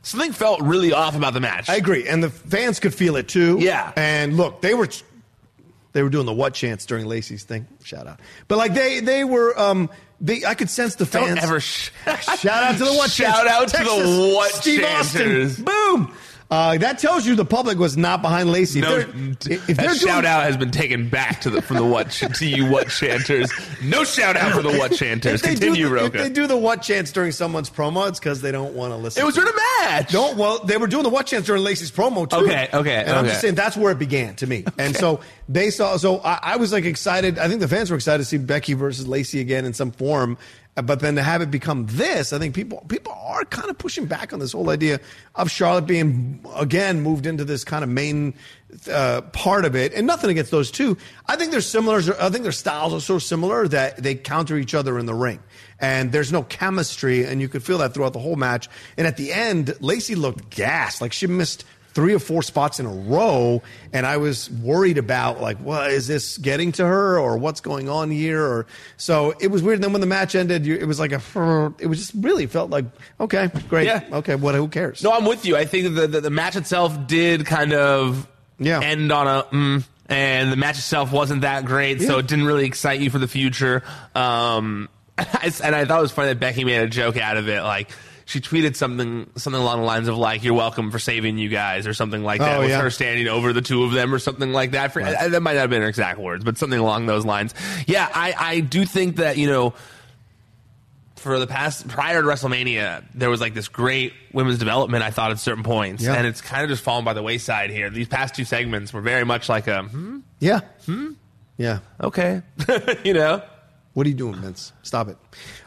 [0.08, 1.68] something felt really off about the match.
[1.68, 3.58] I agree, and the fans could feel it too.
[3.60, 3.92] Yeah.
[3.96, 4.88] and look, they were
[5.92, 7.66] they were doing the what chance during Lacey's thing.
[7.84, 9.90] Shout out, but like they they were um
[10.20, 11.28] they I could sense the fans.
[11.28, 11.90] Don't ever sh-
[12.38, 13.50] shout out to the what Shout chants.
[13.52, 15.50] out to the Texas, what Steve chanters.
[15.52, 15.64] Austin.
[15.64, 16.14] Boom.
[16.50, 18.80] Uh, that tells you the public was not behind Lacey.
[18.80, 21.76] No, if they're, if that shout doing, out has been taken back to the from
[21.76, 23.52] the what to you what chanters.
[23.82, 25.42] No shout out for the what chanters.
[25.42, 28.40] they do Continue, the, if they do the what chants during someone's promo, it's because
[28.40, 29.22] they don't want to listen.
[29.22, 30.10] It was during a match.
[30.10, 32.36] Don't well, they were doing the what chants during Lacey's promo too.
[32.36, 34.64] Okay, okay, And I'm just saying that's where it began to me.
[34.78, 35.98] And so they saw.
[35.98, 37.38] So I, I was like excited.
[37.38, 40.38] I think the fans were excited to see Becky versus Lacey again in some form.
[40.82, 44.06] But then to have it become this, I think people people are kind of pushing
[44.06, 45.00] back on this whole idea
[45.34, 48.34] of Charlotte being again moved into this kind of main
[48.90, 49.92] uh, part of it.
[49.94, 50.96] And nothing against those two.
[51.26, 51.98] I think they're similar.
[52.20, 55.40] I think their styles are so similar that they counter each other in the ring.
[55.80, 58.68] And there's no chemistry, and you could feel that throughout the whole match.
[58.96, 62.86] And at the end, Lacey looked gassed, like she missed three or four spots in
[62.86, 63.60] a row,
[63.92, 67.88] and I was worried about like, well, is this getting to her or what's going
[67.88, 68.40] on here?
[68.42, 69.76] Or so it was weird.
[69.78, 72.70] And then when the match ended, it was like a, it was just really felt
[72.70, 72.84] like,
[73.20, 74.04] okay, great, Yeah.
[74.12, 74.54] okay, what?
[74.54, 75.02] Who cares?
[75.02, 75.56] No, I'm with you.
[75.56, 78.80] I think the, the the match itself did kind of Yeah.
[78.80, 82.64] end on a mm, and the match itself wasn't that great, so it didn't really
[82.66, 83.82] excite you for the future.
[84.14, 87.62] Um, and I thought it was funny that Becky made a joke out of it,
[87.62, 87.90] like.
[88.28, 91.86] She tweeted something something along the lines of like "You're welcome for saving you guys"
[91.86, 92.82] or something like that, Oh, with yeah.
[92.82, 94.92] her standing over the two of them or something like that.
[94.92, 97.54] For, I- that might not have been her exact words, but something along those lines.
[97.86, 99.72] Yeah, I, I do think that you know
[101.16, 105.02] for the past prior to WrestleMania, there was like this great women's development.
[105.02, 106.12] I thought at certain points, Yeah.
[106.14, 107.88] and it's kind of just fallen by the wayside here.
[107.90, 110.60] These past two segments were very much like a hmm, Yeah,
[111.56, 111.78] yeah.
[112.00, 112.42] okay,
[113.04, 113.42] you know.
[113.94, 114.72] What are you doing, Vince?
[114.82, 115.16] Stop it.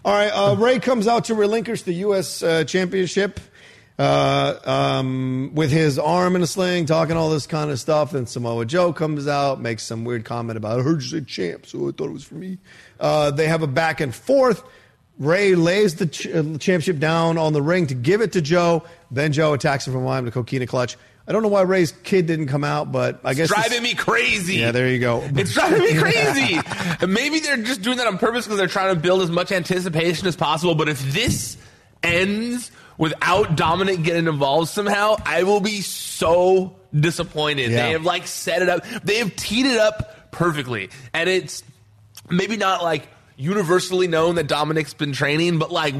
[0.05, 2.41] All right, uh, Ray comes out to relinquish the U.S.
[2.41, 3.39] Uh, championship
[3.99, 8.11] uh, um, with his arm in a sling, talking all this kind of stuff.
[8.11, 11.65] Then Samoa Joe comes out, makes some weird comment about, I heard you say champ,
[11.65, 12.57] so I thought it was for me.
[12.99, 14.63] Uh, they have a back and forth.
[15.19, 18.83] Ray lays the ch- uh, championship down on the ring to give it to Joe.
[19.11, 20.97] Then Joe attacks him from behind with a coquina clutch.
[21.31, 23.95] I don't know why Ray's kid didn't come out, but I guess It's driving me
[23.95, 24.55] crazy.
[24.55, 25.23] Yeah, there you go.
[25.33, 26.59] It's driving me crazy.
[27.07, 30.27] Maybe they're just doing that on purpose because they're trying to build as much anticipation
[30.27, 30.75] as possible.
[30.75, 31.55] But if this
[32.03, 37.71] ends without Dominic getting involved somehow, I will be so disappointed.
[37.71, 37.85] Yeah.
[37.85, 38.83] They have like set it up.
[39.05, 41.63] They have teed it up perfectly, and it's
[42.29, 45.95] maybe not like universally known that Dominic's been training, but like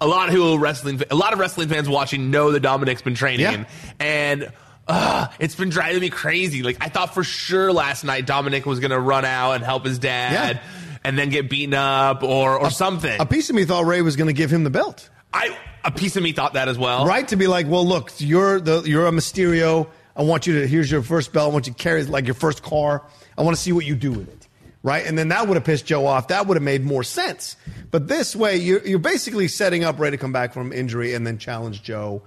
[0.00, 3.16] a lot of who wrestling, a lot of wrestling fans watching know that Dominic's been
[3.16, 3.64] training, Yeah.
[3.98, 4.52] and.
[4.88, 6.62] Uh, it's been driving me crazy.
[6.62, 9.98] Like I thought for sure last night Dominic was gonna run out and help his
[9.98, 10.62] dad, Yeah.
[11.04, 13.20] and then get beaten up or or something.
[13.20, 15.08] A piece of me thought Ray was going to give him the belt.
[15.32, 17.04] I a piece of me thought that as well.
[17.06, 17.26] right?
[17.28, 19.88] To be like, well, look, you're the you're a Mysterio.
[20.14, 21.50] I want you to here's your first belt.
[21.50, 23.02] I want you to carry like your first car.
[23.36, 24.48] I want to see what you do with it,
[24.82, 25.04] right?
[25.04, 26.28] And then that would have pissed Joe off.
[26.28, 27.56] That would have made more sense.
[27.90, 31.26] But this way, you're you're basically setting up Ray to come back from injury and
[31.26, 32.22] then challenge Joe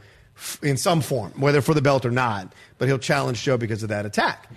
[0.61, 2.51] in some form, whether for the belt or not.
[2.77, 4.49] But he'll challenge Joe because of that attack.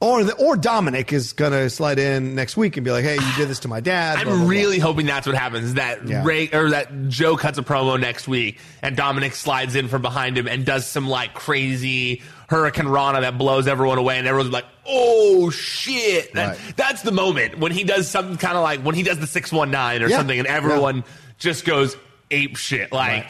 [0.00, 3.32] Or the, or Dominic is gonna slide in next week and be like, "Hey, you
[3.36, 4.48] did this to my dad." blah, blah, I'm blah.
[4.48, 5.74] really hoping that's what happens.
[5.74, 6.24] That Yeah.
[6.24, 10.36] Ray or that Joe cuts a promo next week, and Dominic slides in from behind
[10.36, 15.50] him and does some like crazy hurricanrana that blows everyone away, and everyone's like, "Oh
[15.50, 16.76] shit!" That- Right.
[16.76, 19.52] That's the moment when he does something kind of like when he does the six
[19.52, 20.16] one nine or Yeah.
[20.16, 21.04] something, and everyone
[21.38, 21.96] just goes
[22.32, 22.90] ape shit.
[22.92, 23.26] Like,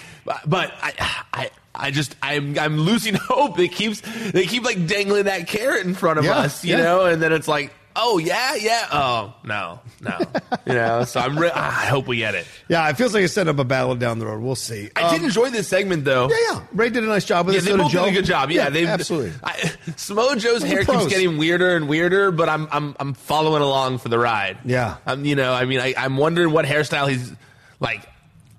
[0.46, 1.50] but I, I.
[1.74, 3.59] I just I'm I'm losing hope.
[3.59, 6.82] It keeps they keep like dangling that carrot in front of Yeah, us, you yeah.
[6.82, 10.18] know, and then it's like, oh yeah, yeah, oh no, no,
[10.66, 11.05] you know.
[11.05, 12.46] So I'm re- I hope we get it.
[12.68, 14.42] Yeah, it feels like a setup a battle down the road.
[14.42, 14.90] We'll see.
[14.94, 16.24] I did enjoy this segment though.
[16.26, 16.62] Um, Yeah, yeah.
[16.74, 17.64] Ray did a nice job with Yeah, it.
[17.64, 18.05] they so did both Joe.
[18.05, 18.50] did a good job.
[18.50, 19.32] Yeah, they absolutely.
[19.42, 21.05] I, Samoa Joe's hair pros.
[21.05, 24.59] keeps getting weirder and weirder, but I'm I'm I'm following along for the ride.
[24.66, 24.98] Yeah.
[25.07, 27.32] I'm you know I mean I, I'm wondering what hairstyle he's
[27.80, 28.03] like.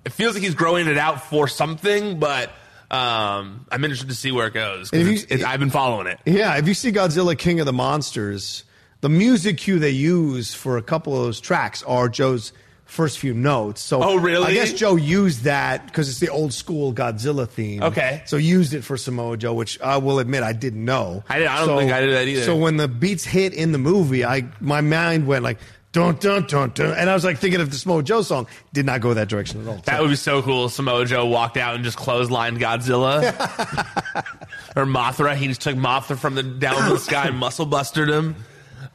[0.04, 2.50] It feels like he's growing it out for something, but
[2.90, 4.90] um, I'm interested to see where it goes.
[4.92, 6.18] If you- it's- it's- I've been following it.
[6.26, 8.64] Yeah, if you see Godzilla King of the Monsters,
[9.00, 12.52] the music cue they use for a couple of those tracks are Joe's
[12.86, 13.80] first few notes.
[13.80, 14.46] So Oh, really?
[14.46, 17.82] I guess Joe used that because it's the old school Godzilla theme.
[17.82, 18.22] Okay.
[18.26, 21.24] So used it for Samoa Joe, which I will admit I didn't know.
[21.28, 22.44] I didn't- I don't think I did that either.
[22.44, 25.58] So when the beats hit in the movie, I my mind went like
[25.94, 28.46] dun dun dun dun, and I was like thinking of the Samoa Joe song.
[28.74, 29.76] Did not go that direction at all.
[29.86, 30.68] That would be so cool.
[30.68, 33.22] Samoa Joe walked out and just clotheslined Godzilla.
[34.76, 35.34] or Mothra.
[35.36, 38.34] He just took Mothra from the down from the sky and muscle bustered him.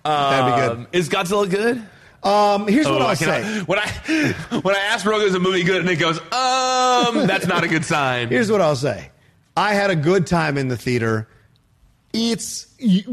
[0.04, 0.78] That'd be good.
[0.78, 1.84] Um, Is Godzilla good?
[2.22, 3.60] Um, here's what Oh, I'll I cannot- say.
[3.62, 7.48] When I when I ask Rogan is a movie good and it goes, um, that's
[7.48, 8.28] not a good sign.
[8.30, 9.10] Here's what I'll say.
[9.56, 11.28] I had a good time in the theater.
[12.12, 12.66] It's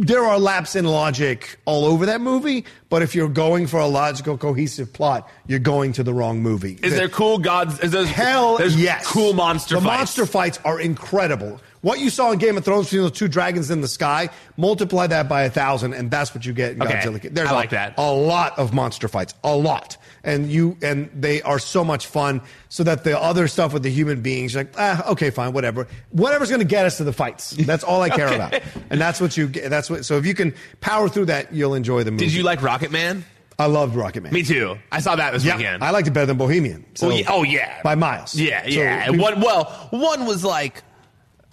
[0.04, 3.86] there are laps in logic all over that movie, but if you're going for a
[3.86, 6.78] logical, cohesive plot, you're going to the wrong movie.
[6.82, 7.78] Is there cool gods?
[7.80, 9.06] Is there Hell there's yes.
[9.06, 9.98] cool monster the fights?
[9.98, 11.60] monster fights are incredible.
[11.86, 15.06] What you saw in Game of Thrones between those two dragons in the sky, multiply
[15.06, 16.94] that by a thousand, and that's what you get in Okay.
[16.94, 17.32] Godzilla.
[17.32, 17.94] There's I a- like that.
[17.96, 22.40] A lot of monster fights, a lot, and you and they are so much fun.
[22.70, 25.86] So that the other stuff with the human beings, you're like, ah, okay, fine, whatever,
[26.10, 27.50] whatever's going to get us to the fights.
[27.52, 28.34] That's all I care Okay.
[28.34, 29.46] about, and that's what you.
[29.46, 29.70] get.
[29.70, 30.04] That's what.
[30.04, 32.24] So if you can power through that, you'll enjoy the movie.
[32.24, 33.24] Did you like Rocket Man?
[33.60, 34.32] I loved Rocket Man.
[34.34, 34.76] Me too.
[34.92, 35.82] I saw that this Yeah, weekend.
[35.84, 36.84] I liked it better than Bohemian.
[36.94, 38.34] So, oh, yeah, oh yeah, by miles.
[38.34, 39.06] Yeah, So yeah.
[39.06, 40.82] people- one, well, one was like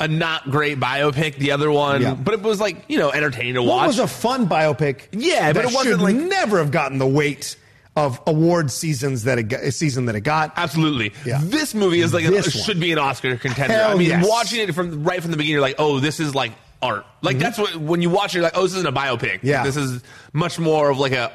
[0.04, 1.36] a not great biopic.
[1.38, 2.14] The other one, Yeah.
[2.14, 3.88] but it was like you know entertaining to One watch.
[3.88, 5.08] was a fun biopic.
[5.12, 7.56] Yeah, but it wasn't like- never have gotten the weight
[7.96, 10.52] of award seasons that it got, season that it got.
[10.58, 11.14] Absolutely.
[11.26, 11.40] Yeah.
[11.44, 13.74] This movie is like This should be an Oscar contender.
[13.76, 14.28] Hell I mean, yes.
[14.28, 17.06] watching it from right from the beginning, you're like, oh, this is like art.
[17.22, 19.38] Like that's what when you watch it, you're like, oh, this isn't a biopic.
[19.38, 19.48] Mm-hmm.
[19.48, 19.64] Yeah.
[19.64, 20.02] This is
[20.34, 21.32] much more of like a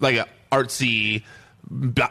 [0.00, 1.22] like a artsy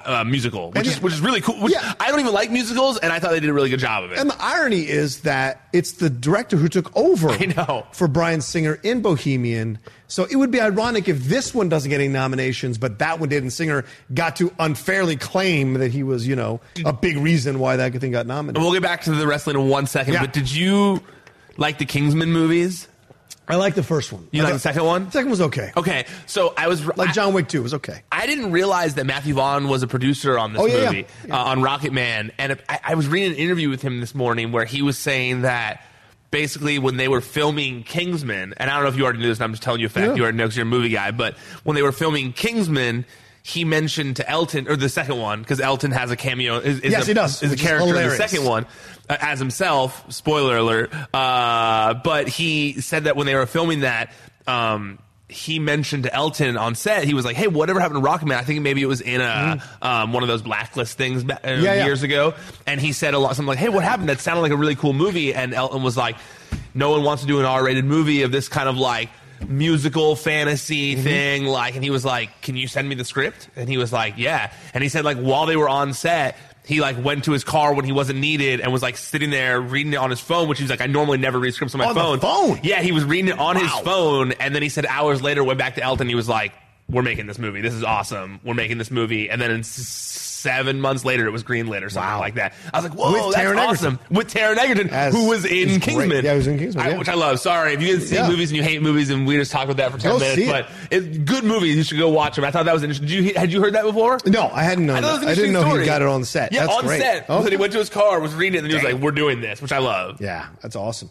[0.05, 0.99] uh, musical, which And is yeah.
[1.03, 1.55] which is really cool.
[1.59, 1.93] Which Yeah.
[1.99, 4.11] I don't even like musicals, and I thought they did a really good job of
[4.11, 4.19] it.
[4.19, 7.85] And the irony is that it's the director who took over I know.
[7.91, 9.79] for Bryan Singer in Bohemian.
[10.07, 13.29] So it would be ironic if this one doesn't get any nominations, but that one
[13.29, 17.59] did, and Singer got to unfairly claim that he was, you know, a big reason
[17.59, 18.57] why that thing got nominated.
[18.57, 20.15] And we'll get back to the wrestling in one second.
[20.15, 20.21] Yeah.
[20.21, 21.01] But did you
[21.57, 22.87] like the Kingsman movies?
[23.49, 24.27] I like the first one.
[24.31, 25.05] You like the second one?
[25.05, 25.71] The second was okay.
[25.75, 28.03] Okay, so I was Like John Wick 2 was okay.
[28.11, 31.35] I didn't realize that Matthew Vaughn was a producer on this Oh, yeah, movie yeah.
[31.35, 34.51] Uh, on Rocket Man, and I, I was reading an interview with him this morning
[34.51, 35.83] where he was saying that
[36.31, 39.39] basically when they were filming Kingsman, and I don't know if you already knew this,
[39.39, 40.13] and I'm just telling you a fact, Yeah.
[40.15, 43.05] you already know because you're a movie guy, but when they were filming Kingsman.
[43.49, 46.59] He mentioned to Elton, or the second one, because Elton has a cameo.
[46.59, 48.67] Is, is Yes, a, he does, Is a which is character in the second one
[49.09, 50.05] uh, as himself.
[50.13, 50.93] Spoiler alert.
[51.11, 54.13] Uh, but he said that when they were filming that,
[54.45, 58.35] um, he mentioned to Elton on set, he was like, "Hey, whatever happened to Rocketman?
[58.35, 61.37] I think maybe it was in a um, one of those blacklist things uh.
[61.43, 61.85] Yeah, yeah.
[61.85, 62.35] years ago."
[62.67, 64.09] And he said a lot, something like, "Hey, what happened?
[64.09, 66.17] That sounded like a really cool movie." And Elton was like,
[66.75, 69.09] "No one wants to do an R-rated movie of this kind of like."
[69.47, 71.03] Musical fantasy Mm-hmm.
[71.03, 73.49] thing like and he was like can you send me the script?
[73.55, 74.51] And he was like yeah.
[74.73, 77.73] And he said like while they were on set he like went to his car
[77.73, 80.59] when he wasn't needed and was like sitting there reading it on his phone which
[80.59, 82.19] he's like i normally never read scripts on my On phone.
[82.19, 82.59] phone?
[82.63, 85.57] yeah he was reading it on his phone and then he said hours later went
[85.57, 86.53] back to elton he was like
[86.91, 87.61] we're making this movie.
[87.61, 88.39] This is awesome.
[88.43, 89.29] We're making this movie.
[89.29, 89.67] And then in s-
[90.39, 92.19] seven months later it was greenlit or something Wow.
[92.19, 95.27] like that i was like whoa With that's Taron awesome with Taron Egerton As- who
[95.27, 95.81] was in great.
[95.81, 96.97] kingsman Yeah, he was in Kingsman, I- yeah.
[96.97, 98.27] which i love sorry if you didn't see Yeah.
[98.29, 100.35] movies and you hate movies and we just talked about that for 10 Go minutes
[100.35, 100.51] see it.
[100.51, 103.25] but it's good movies you should go watch them i thought that was interesting Did
[103.25, 105.29] you had you heard that before No, I hadn't known I, it was that.
[105.29, 105.81] I didn't know story.
[105.81, 106.51] he got it on set.
[106.53, 107.01] Yeah, That's on great.
[107.01, 107.25] set.
[107.29, 107.43] Oh.
[107.43, 109.41] So he went to his car, was reading it, and he was like, "We're doing
[109.41, 110.21] this," which I love.
[110.21, 111.09] Yeah, that's awesome.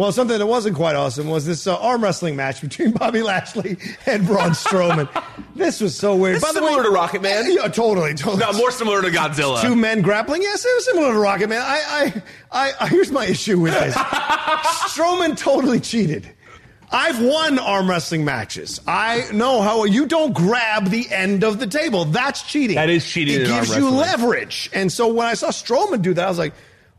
[0.00, 3.76] Well, something that wasn't quite awesome was this uh, arm wrestling match between Bobby Lashley
[4.06, 5.06] and Braun Strowman.
[5.54, 6.36] this was so weird.
[6.36, 7.44] It's similar to Rocket Man.
[7.52, 8.38] Yeah, totally, totally.
[8.38, 9.60] No, more similar to Godzilla.
[9.60, 10.40] Two men grappling.
[10.40, 11.60] Yes, it was similar to Rocket Man.
[11.62, 13.94] I, I, I, here's my issue with this.
[13.94, 16.26] Strowman totally cheated.
[16.90, 18.80] I've won arm wrestling matches.
[18.86, 22.06] I know how you don't grab the end of the table.
[22.06, 22.76] That's cheating.
[22.76, 24.70] That is cheating It gives you leverage.
[24.72, 26.54] And so when I saw Strowman do that, I was like,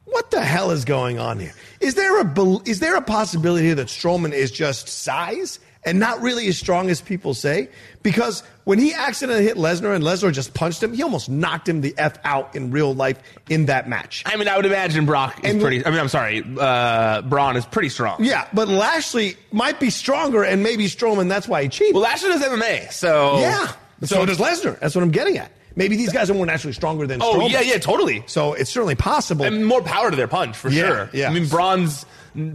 [0.06, 1.54] what the hell is going on here?
[1.82, 6.48] Is there a is there a possibility that Strowman is just size and not really
[6.48, 7.68] as strong as people say?
[8.04, 11.82] Because when he accidentally hit Lesnar and Lesnar just punched him, he almost knocked him
[11.82, 13.18] the f out in real life
[13.50, 14.22] in that match.
[14.28, 15.84] I mean, I would imagine Brock is And- pretty.
[15.84, 18.24] I mean, I'm sorry, uh, Braun is pretty strong.
[18.24, 21.30] Yeah, but Lashley might be stronger, and maybe Strowman.
[21.30, 21.96] That's why he cheated.
[21.96, 23.72] Well, Lashley does MMA, so yeah,
[24.04, 24.80] so, does Lesnar.
[24.80, 25.52] That's what I'm getting at.
[25.76, 27.22] Maybe these guys are more naturally stronger than.
[27.22, 27.52] Oh Strowman.
[27.52, 28.24] yeah, yeah, totally.
[28.28, 29.46] So it's certainly possible.
[29.46, 31.10] And more power to their punch for Yeah, sure.
[31.14, 31.30] yeah.
[31.30, 32.06] I mean, Braun's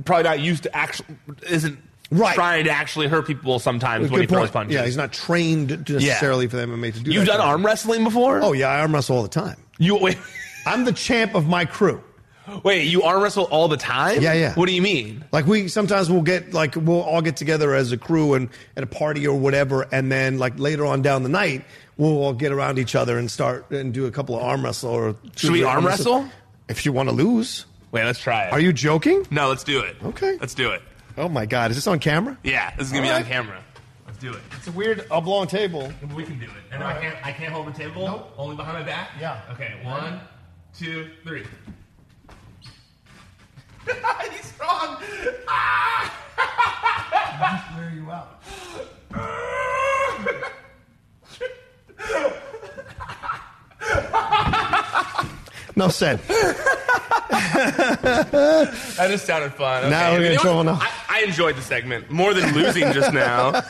[0.05, 1.17] probably not used to actually
[1.49, 1.79] isn't
[2.11, 2.35] Right.
[2.37, 4.75] trying to actually hurt people sometimes when he Good throws punches.
[4.75, 7.11] Yeah, he's not trained necessarily for the MMA to do.
[7.11, 8.41] You've done kind of arm wrestling before?
[8.43, 9.57] Oh yeah, I arm wrestle all the time.
[9.79, 10.17] You wait,
[10.67, 12.01] I'm the champ of my crew.
[12.63, 14.21] Wait, you arm wrestle all the time?
[14.23, 14.55] Yeah, yeah.
[14.55, 15.25] What do you mean?
[15.33, 18.83] Like we sometimes we'll get like we'll all get together as a crew and at
[18.83, 21.65] a party or whatever, and then like later on down the night
[21.97, 24.91] we'll all get around each other and start and do a couple of arm wrestle
[24.91, 26.29] or Should we arm wrestle?
[26.69, 28.53] If you want to lose, Wait, let's try it.
[28.53, 29.27] are you joking?
[29.31, 29.97] No, let's do it.
[30.03, 30.37] Okay.
[30.41, 30.83] let's do it.
[31.17, 32.37] Oh my God, is this on camera?
[32.43, 33.63] Yeah, this is gonna be All on camera.
[34.07, 34.41] Let's do it.
[34.57, 35.93] It's a weird oblong table.
[36.15, 36.51] We can do it.
[36.73, 37.27] And I can't.
[37.27, 38.07] I can't hold the table.
[38.07, 38.35] Nope.
[38.37, 39.11] Only behind my back.
[39.21, 39.41] Yeah.
[39.53, 39.75] Okay.
[39.83, 40.21] One,
[40.75, 41.45] two, three.
[44.31, 44.99] He's strong.
[45.47, 46.13] Ah!
[47.77, 48.43] Wear you out.
[55.77, 56.21] No said.
[57.37, 59.83] That just sounded fun.
[59.85, 59.91] Okay.
[59.91, 60.65] Now we're gonna You know trouble what?
[60.65, 60.79] now.
[60.81, 63.49] I, I enjoyed the segment more than losing just now.
[63.55, 63.61] I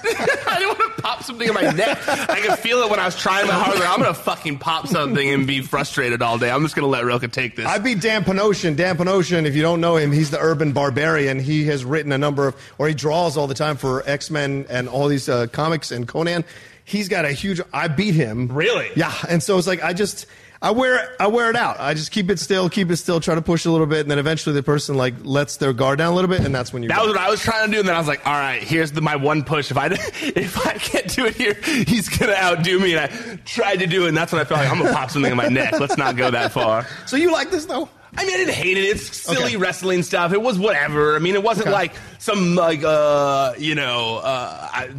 [0.58, 1.98] didn't want to pop something in my neck.
[2.08, 3.88] I could feel it when I was trying my hardest.
[3.88, 6.50] I'm gonna fucking pop something and be frustrated all day.
[6.50, 7.66] I'm just gonna let Rilka take this.
[7.66, 8.76] I beat Dan Panosian.
[8.76, 11.38] Dan Panosian, if you don't know him, he's the urban barbarian.
[11.40, 14.66] He has written a number of, or he draws all the time for X Men
[14.68, 16.44] and all these uh, comics and Conan.
[16.84, 17.60] He's got a huge.
[17.72, 18.46] I beat him.
[18.48, 18.88] Really?
[18.94, 19.12] Yeah.
[19.28, 20.26] And so it's like I just.
[20.66, 21.78] I wear I wear it out.
[21.78, 24.10] I just keep it still, keep it still, try to push a little bit, and
[24.10, 26.82] then eventually the person like lets their guard down a little bit, and that's when
[26.82, 26.88] you.
[26.88, 28.60] That was what I was trying to do, and then I was like, "All right,
[28.60, 29.70] here's the, my one push.
[29.70, 31.54] If I if I can't do it here,
[31.86, 34.58] he's gonna outdo me." And I tried to do it, and that's when I felt
[34.58, 35.78] like I'm gonna pop something in my neck.
[35.78, 36.84] Let's not go that far.
[37.06, 37.88] so you like this though?
[38.16, 38.84] I mean, I didn't hate it.
[38.86, 39.56] It's silly Okay.
[39.58, 40.32] wrestling stuff.
[40.32, 41.14] It was whatever.
[41.14, 41.74] I mean, it wasn't Okay.
[41.76, 44.68] like some like uh you know uh.
[44.72, 44.90] I,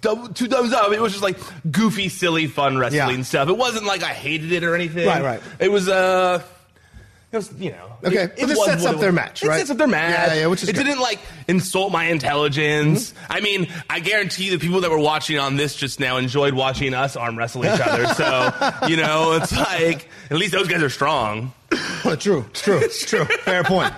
[0.00, 0.92] Double, two thumbs up.
[0.92, 1.38] It was just like
[1.70, 3.22] goofy, silly, fun wrestling Yeah.
[3.24, 3.48] stuff.
[3.48, 5.06] It wasn't like I hated it or anything.
[5.06, 5.40] Right, right.
[5.60, 6.42] It was uh,
[7.32, 7.82] it was you know.
[8.04, 9.16] Okay, it, but this was sets what up it their was.
[9.16, 9.58] match, It right?
[9.58, 10.28] sets up their match.
[10.30, 10.84] Yeah, yeah, which is it good.
[10.84, 11.18] didn't like
[11.48, 13.12] insult my intelligence.
[13.12, 13.32] Mm-hmm.
[13.32, 16.92] I mean, I guarantee the people that were watching on this just now enjoyed watching
[16.94, 18.06] us arm wrestle each other.
[18.16, 21.52] So you know, it's like at least those guys are strong.
[22.18, 23.24] true, it's true, it's true.
[23.24, 23.92] Fair point.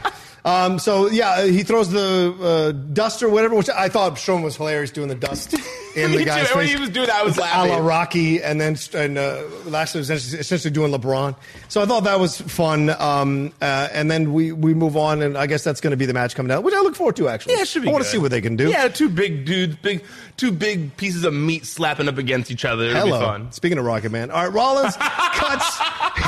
[0.49, 4.57] Um, so yeah, he throws the uh, dust or whatever, which I thought Strowman was
[4.57, 5.53] hilarious doing the dust
[5.97, 6.25] in the too.
[6.25, 6.75] guy's When face.
[6.75, 7.73] he was doing that, I was laughing.
[7.73, 11.37] A la Rocky, and then and uh, Lashley was essentially doing LeBron.
[11.69, 12.91] So I thought that was fun.
[12.91, 16.07] Um, uh, and then we we move on, and I guess that's going to be
[16.07, 17.55] the match coming out, which I look forward to actually.
[17.55, 17.89] Yeah, it should be.
[17.89, 18.71] I want to see what they can do.
[18.71, 20.05] Yeah, two big dudes, big
[20.37, 22.85] two big pieces of meat slapping up against each other.
[22.85, 23.19] It'll Hello.
[23.19, 23.53] be fun.
[23.53, 25.79] Speaking of Rocket Man, all right, Rollins cuts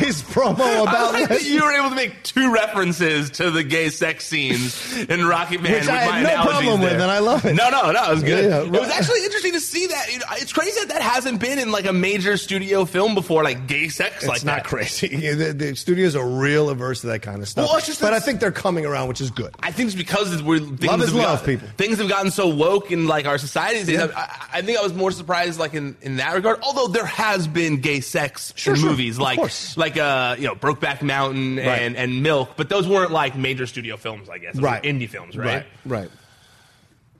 [0.01, 3.89] his promo about like that you were able to make two references to the gay
[3.91, 7.01] sex scenes in Rocky Man, Which with I had no problem with, there.
[7.03, 7.55] and I love it.
[7.55, 8.45] No, no, no, it was good.
[8.45, 8.65] Yeah, yeah.
[8.65, 10.07] It was actually interesting to see that.
[10.41, 13.89] It's crazy that that hasn't been in like a major studio film before, like gay
[13.89, 14.17] sex.
[14.17, 14.65] It's like not that.
[14.65, 15.09] crazy.
[15.41, 17.69] The, the studios are real averse to that kind of stuff.
[17.71, 19.55] Well, just but I think they're coming around, which is good.
[19.61, 21.69] I think it's because we're things Love is have love, got- people.
[21.77, 23.89] Things have gotten so woke in like our societies.
[23.89, 24.09] Yeah.
[24.17, 26.61] I, I think I was more surprised like in, in that regard.
[26.63, 28.91] Although there has been gay sex Sure, in sure.
[28.91, 29.77] movies, Of like course.
[29.91, 31.83] Like uh you know Brokeback Mountain Right.
[31.83, 34.29] and, and Milk, but those weren't like major studio films.
[34.29, 34.83] I guess Those Right.
[34.83, 35.65] indie films, right?
[35.85, 36.01] Right.
[36.03, 36.11] Right.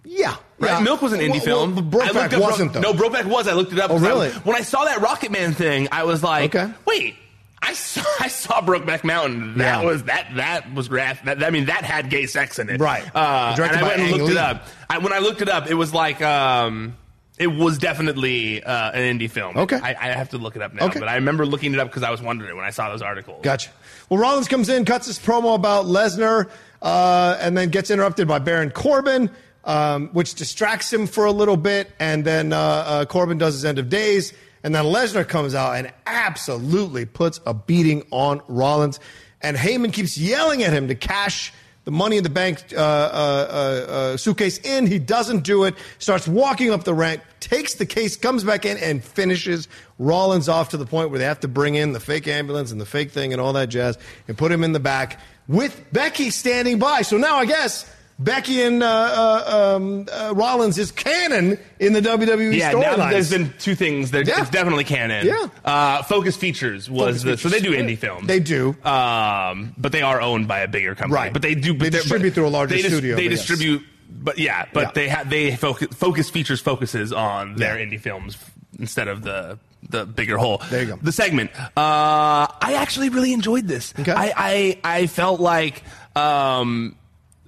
[0.05, 0.37] Yeah.
[0.59, 0.71] Right?
[0.73, 0.81] yeah.
[0.81, 1.91] Milk was an indie Well, film.
[1.91, 2.81] Well, Brokeback up wasn't though.
[2.81, 3.47] No, Brokeback was.
[3.47, 3.91] I looked it up.
[3.91, 4.31] Oh, 'cause I- really?
[4.31, 6.73] when I saw that Rocket Man thing, I was like, Okay.
[6.87, 7.17] wait.
[7.63, 9.59] I saw, I saw Brokeback Mountain.
[9.59, 9.87] That Yeah.
[9.87, 11.23] was that that was graph.
[11.25, 12.81] That, I mean, that had gay sex in it.
[12.81, 13.05] Right.
[13.15, 14.41] Uh, Directed and I went and Ang looked it Lee.
[14.41, 14.67] up.
[14.89, 16.97] I, when I looked it up, it was like um,
[17.41, 19.57] it was definitely uh, an indie film.
[19.57, 19.81] Okay.
[19.83, 20.85] I, I have to look it up now.
[20.87, 21.01] Okay.
[21.01, 23.41] But I remember looking it up because I was wondering when I saw those articles.
[23.43, 23.71] Gotcha.
[24.11, 26.51] Well, Rollins comes in, cuts his promo about Lesnar,
[26.83, 29.31] uh, and then gets interrupted by Baron Corbin,
[29.65, 31.91] um, which distracts him for a little bit.
[31.99, 34.35] And then uh, uh, Corbin does his end of days.
[34.63, 39.01] And then Lesnar comes out and absolutely puts a beating on Rollins.
[39.41, 41.55] And Heyman keeps yelling at him to cash
[41.91, 44.87] the money in the bank uh, uh, uh, uh, suitcase in.
[44.87, 45.75] He doesn't do it.
[45.99, 49.67] Starts walking up the ramp, takes the case, comes back in, and finishes
[49.99, 52.81] Rollins off to the point where they have to bring in the fake ambulance and
[52.81, 55.19] the fake thing and all that jazz and put him in the back
[55.49, 57.03] with Becky standing by.
[57.03, 62.03] So now I guess Becky and uh, uh, um, uh, Rollins is canon in the
[62.03, 63.11] WWE Yeah, now storyline.
[63.13, 64.11] there's been two things.
[64.11, 64.43] There, Yeah.
[64.43, 65.27] It's definitely canon.
[65.27, 65.47] Yeah.
[65.65, 68.27] Uh, Focus Features was Focus the, so they do indie films.
[68.27, 68.77] They do.
[68.85, 71.15] um, but they are owned by a bigger company.
[71.15, 71.33] Right.
[71.33, 71.73] But they do.
[71.73, 73.47] They but they're- distribute but through a larger they dis- studio, They but yes.
[73.47, 74.91] distribute, but yeah, but Yeah.
[74.95, 77.87] they have they focus, Focus Features focuses on their Yeah.
[77.87, 78.37] indie films
[78.79, 79.59] instead of the
[79.89, 80.61] the bigger whole.
[80.71, 80.99] There you go.
[81.01, 81.51] The segment.
[81.57, 83.95] Uh, I actually really enjoyed this.
[83.99, 84.13] Okay.
[84.13, 85.83] I I, I felt like.
[86.15, 86.97] Um,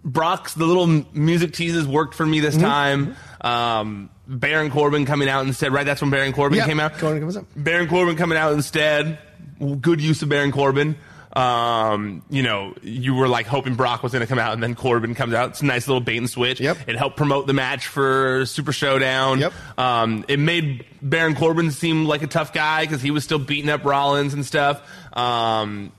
[0.04, 2.64] Brock's the little music teases worked for me this Mm-hmm.
[2.64, 3.16] time.
[3.40, 5.84] Um, Baron Corbin coming out instead, right?
[5.84, 6.94] That's when Baron Corbin Yeah, came out.
[6.98, 7.46] Corbin comes out.
[7.56, 9.18] Baron Corbin coming out instead.
[9.80, 10.96] Good use of Baron Corbin.
[11.34, 14.74] Um, you know, you were like hoping Brock was going to come out, and then
[14.74, 15.50] Corbin comes out.
[15.50, 16.60] It's a nice little bait and switch.
[16.60, 16.76] Yep.
[16.88, 19.38] It helped promote the match for Super Showdown.
[19.40, 19.52] Yep.
[19.78, 23.70] Um, it made Baron Corbin seem like a tough guy because he was still beating
[23.70, 24.82] up Rollins and stuff.
[25.16, 25.92] Um,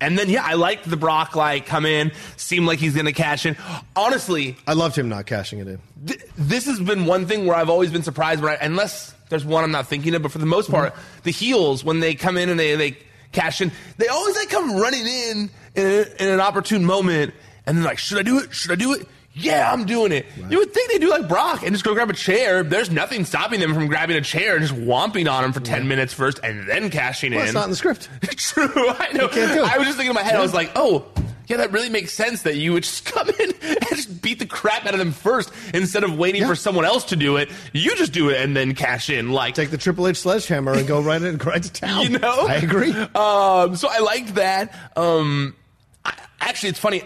[0.00, 3.12] and then yeah, I liked the Brock like come in, seemed like he's going to
[3.12, 3.56] cash in.
[3.96, 5.80] Honestly, I loved him not cashing it in.
[6.06, 8.44] th- this has been one thing where I've always been surprised.
[8.44, 11.84] I, unless there's one I'm not thinking of, but for the most part, the heels
[11.84, 12.98] when they come in and they they
[13.32, 17.34] cash in, they always like come running in in, a, in an opportune moment,
[17.66, 18.52] and they're like, "Should I do it?
[18.54, 19.06] Should I do it?"
[19.36, 20.26] Yeah, I'm doing it.
[20.48, 22.62] You would think they do like Brock and just go grab a chair.
[22.62, 25.88] There's nothing stopping them from grabbing a chair and just whomping on him for 10
[25.88, 27.46] minutes first and then cashing Well, in.
[27.46, 28.08] it's not in the script.
[28.36, 29.26] True, I know.
[29.28, 29.72] can't do it.
[29.72, 31.04] I was just thinking in my head, I was like, oh,
[31.48, 34.46] yeah, that really makes sense that you would just come in and just beat the
[34.46, 36.46] crap out of them first instead of waiting Yeah.
[36.48, 37.50] for someone else to do it.
[37.72, 39.32] You just do it and then cash in.
[39.32, 42.02] Like, Take the Triple H sledgehammer and go right in, right to town.
[42.04, 42.46] you know?
[42.46, 42.92] I agree.
[42.92, 44.72] Um, so I liked that.
[44.96, 45.56] Um,
[46.04, 47.02] I, actually, it's funny.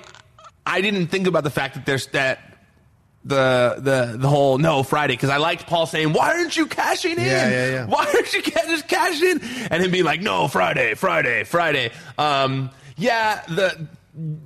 [0.69, 2.41] I didn't think about the fact that there's that.
[3.25, 7.19] The the the whole no Friday because I liked Paul saying why aren't you cashing
[7.19, 7.87] in Yeah, yeah, yeah.
[7.93, 11.91] why aren't you ca- just cash in and him being like no Friday Friday Friday
[12.17, 13.89] um yeah the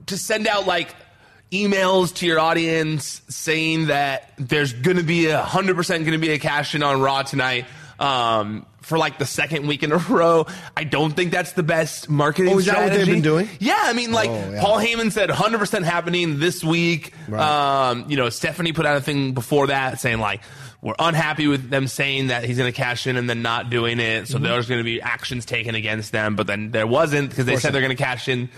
[0.07, 0.97] to send out like
[1.53, 6.39] emails to your audience saying that there's gonna be a hundred percent gonna be a
[6.39, 7.67] cash in on Raw tonight
[8.01, 12.11] um for like the second week in a row I don't think that's the best
[12.11, 13.13] marketing Oh, is that what they've strategy.
[13.13, 13.49] been doing?
[13.61, 14.61] yeah I mean like Oh, yeah.
[14.61, 17.91] Paul Heyman said 100% happening this week Right.
[17.91, 20.41] um you know Stephanie put out a thing before that saying like
[20.83, 24.01] we're unhappy with them saying that he's going to cash in and then not doing
[24.01, 24.27] it.
[24.27, 27.57] So there's going to be actions taken against them, but then there wasn't because they
[27.57, 28.49] said they're going to cash in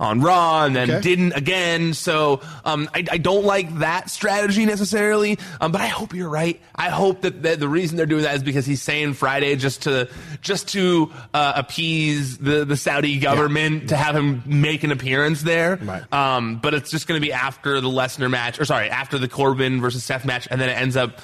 [0.00, 1.00] on Raw and then Okay.
[1.02, 1.92] didn't again.
[1.92, 6.58] So um, I, I don't like that strategy necessarily, um, but I hope you're right.
[6.74, 9.82] I hope that, that the reason they're doing that is because he's saying Friday just
[9.82, 10.08] to
[10.40, 15.76] just to uh, appease the the Saudi government to have him make an appearance there.
[15.76, 16.10] Right.
[16.12, 19.28] Um, but it's just going to be after the Lesnar match, or sorry, after the
[19.28, 21.20] Corbin versus Seth match, and then it ends up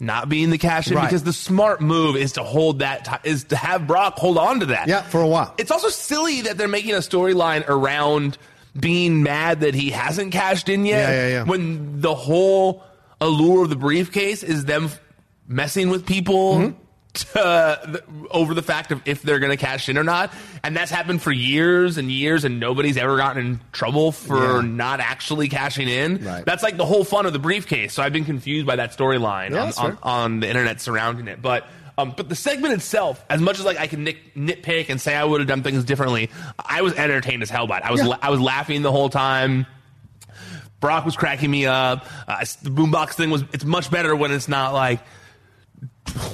[0.00, 1.04] not being the cash in Right.
[1.04, 4.60] because the smart move is to hold that ti- is to have Brock hold on
[4.60, 4.88] to that.
[4.88, 5.54] Yeah, for a while.
[5.58, 8.38] It's also silly that they're making a storyline around
[8.78, 11.10] being mad that he hasn't cashed in yet.
[11.10, 11.42] Yeah, yeah, yeah.
[11.44, 12.82] When the whole
[13.20, 15.00] allure of the briefcase is them f-
[15.46, 16.54] messing with people.
[16.54, 16.76] Mm-hmm.
[17.12, 20.32] To, th- over the fact of if they're going to cash in or not,
[20.62, 24.60] and that's happened for years and years, and nobody's ever gotten in trouble for Yeah.
[24.62, 26.24] not actually cashing in.
[26.24, 26.44] Right.
[26.44, 27.94] That's like the whole fun of the briefcase.
[27.94, 31.42] So I've been confused by that storyline Yeah, on, on, on the internet surrounding it.
[31.42, 31.66] But
[31.98, 35.14] um, but the segment itself, as much as like I can nick, nitpick and say
[35.16, 36.30] I would have done things differently,
[36.64, 37.82] I was entertained as hell by it.
[37.84, 38.06] I was Yeah.
[38.06, 39.66] la- I was laughing the whole time.
[40.78, 42.06] Brock was cracking me up.
[42.28, 45.00] Uh, the boombox thing was it's much better when it's not like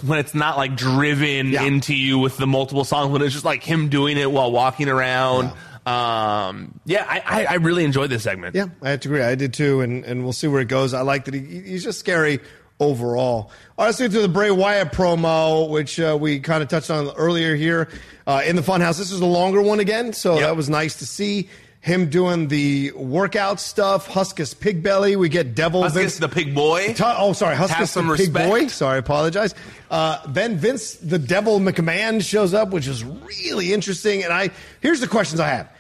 [0.03, 1.65] when it's not like driven Yeah.
[1.65, 4.89] into you with the multiple songs when it's just like him doing it while walking
[4.89, 5.53] around.
[5.87, 8.57] Um, yeah, I, I, I really enjoyed this segment.
[8.57, 9.23] Yeah, I have to agree.
[9.23, 10.93] I did too, and, and we'll see where it goes.
[10.95, 12.41] I like that he, he's just scary
[12.81, 13.51] overall.
[13.79, 16.91] All right, let's get to the Bray Wyatt promo, which uh, we kind of touched
[16.91, 17.89] on earlier here
[18.27, 18.99] uh, in the Funhouse.
[18.99, 20.43] This is a longer one again, so Yep.
[20.43, 21.49] that was nice to see
[21.87, 24.09] him doing the workout stuff.
[24.09, 25.15] Huskus Pig Belly.
[25.15, 26.19] We get Devil Huskus Vince.
[26.19, 26.97] the pig boy.
[26.99, 28.33] Oh, sorry, Huskus the Pig.
[28.33, 28.67] Boy.
[28.67, 29.55] Sorry, I apologize.
[29.89, 34.25] Uh, then Vince the Devil McMahon shows up, which is really interesting.
[34.25, 35.76] And I here's the questions I have.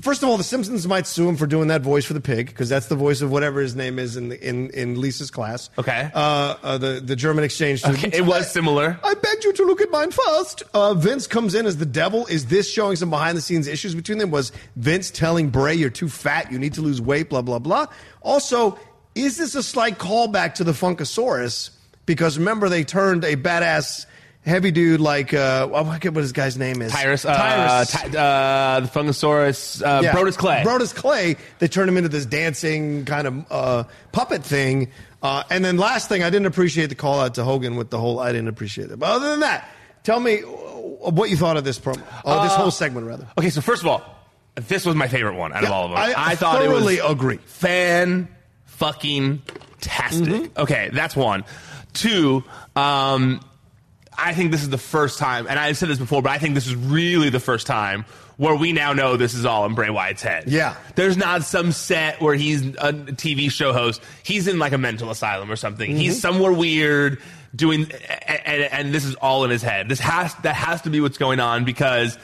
[0.00, 2.48] First of all, the Simpsons might sue him for doing that voice for the pig
[2.48, 5.70] because that's the voice of whatever his name is in the, in in Lisa's class.
[5.78, 6.10] Okay.
[6.14, 8.04] Uh, uh, the the German exchange student.
[8.04, 8.98] Okay, it was similar.
[9.02, 10.62] I begged you to look at mine first.
[10.74, 12.26] Uh, Vince comes in as the devil.
[12.26, 14.30] Is this showing some behind the scenes issues between them?
[14.30, 17.86] Was Vince telling Bray, you're too fat, you need to lose weight, blah, blah, blah?
[18.20, 18.78] Also,
[19.14, 21.70] is this a slight callback to the Funkasaurus?
[22.06, 24.06] Because remember, they turned a badass
[24.44, 26.92] heavy dude like, uh, I forget what his guy's name is.
[26.92, 27.90] Tyrus, uh, Tyrus.
[27.90, 30.12] Ty- uh, the Funkasaurus, uh, Yeah.
[30.12, 30.62] Brodus Clay.
[30.64, 31.36] Brodus Clay.
[31.58, 34.90] They turned him into this dancing kind of uh, puppet thing.
[35.22, 37.98] Uh, and then last thing, I didn't appreciate the call out to Hogan with the
[37.98, 38.20] whole.
[38.20, 38.98] I didn't appreciate it.
[38.98, 39.66] But other than that,
[40.02, 40.46] tell me uh,
[41.10, 42.02] what you thought of this promo.
[42.24, 43.26] Oh, this Uh, whole segment rather.
[43.38, 44.02] Okay, so first of all,
[44.56, 46.14] this was my favorite one out of all of them.
[46.16, 47.38] I thought it was agree.
[47.46, 48.28] fan
[48.66, 49.42] fucking
[49.80, 50.56] tastic.
[50.58, 51.44] Okay, that's one.
[51.94, 52.44] Two,
[52.76, 53.40] um,
[54.16, 56.54] I think this is the first time, and I've said this before, but I think
[56.54, 58.04] this is really the first time
[58.36, 60.44] where we now know this is all in Bray Wyatt's head.
[60.48, 60.74] Yeah.
[60.96, 64.02] There's not some set where he's a TV show host.
[64.24, 65.96] He's in like a mental asylum or something.
[65.96, 67.20] He's somewhere weird
[67.54, 67.90] doing,
[68.26, 69.88] and, and this is all in his head.
[69.88, 72.18] This has that has to be what's going on because.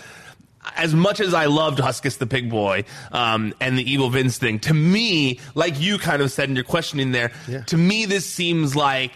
[0.77, 4.59] As much as I loved Huskus the Pig Boy um, and the Evil Vince thing,
[4.61, 7.63] to me, like you kind of said in your questioning there, Yeah.
[7.63, 9.13] to me this seems like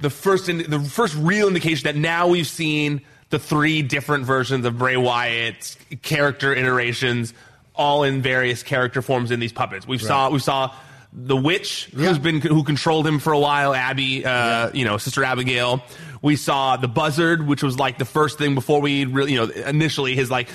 [0.00, 4.64] the first in, the first real indication that now we've seen the three different versions
[4.64, 7.34] of Bray Wyatt's character iterations,
[7.74, 9.86] all in various character forms in these puppets.
[9.86, 10.74] We saw we saw
[11.12, 12.08] the witch Yeah.
[12.08, 15.82] who's been who controlled him for a while, Abby, uh, you know, Sister Abigail.
[16.20, 19.52] We saw the buzzard, which was like the first thing before we really, you know,
[19.62, 20.48] initially his like,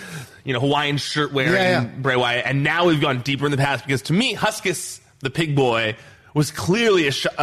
[0.43, 1.89] you know, Hawaiian shirt wearing Yeah, yeah.
[1.99, 5.29] Bray Wyatt, and now we've gone deeper in the past because to me, Huskus the
[5.29, 5.95] pig boy
[6.33, 7.41] was clearly a, a,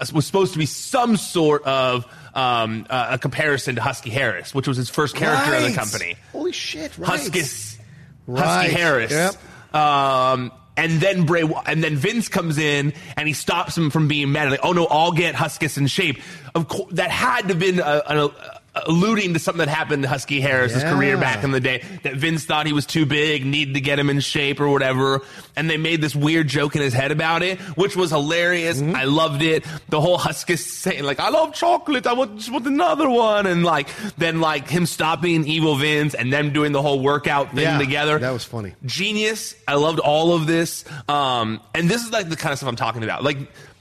[0.00, 4.54] a, was supposed to be some sort of um, uh, a comparison to Husky Harris,
[4.54, 6.16] which was his first character in the company.
[6.32, 6.96] Holy shit!
[6.98, 7.20] Right.
[7.20, 7.78] Huskus,
[8.26, 8.44] Right.
[8.44, 9.10] Husky Harris.
[9.12, 9.74] Yep.
[9.74, 14.32] Um, and then Bray, and then Vince comes in and he stops him from being
[14.32, 14.50] mad.
[14.50, 16.18] Like, oh no, I'll get Huskus in shape.
[16.54, 20.08] Of course, that had to have been a, a- alluding to something that happened to
[20.08, 20.92] Husky Harris's Yeah.
[20.94, 21.82] career back in the day.
[22.04, 25.20] That Vince thought he was too big, needed to get him in shape or whatever.
[25.56, 28.80] And they made this weird joke in his head about it, which was hilarious.
[28.80, 28.96] Mm-hmm.
[28.96, 29.64] I loved it.
[29.90, 32.06] The whole Huskus saying like, "I love chocolate.
[32.06, 36.32] I want, just want another one," and like then like him stopping Evil Vince and
[36.32, 38.18] them doing the whole workout thing Yeah, together.
[38.18, 38.72] that was funny.
[38.86, 39.54] Genius.
[39.68, 40.84] I loved all of this.
[41.08, 43.22] Um, and this is like the kind of stuff I'm talking about.
[43.22, 43.36] Like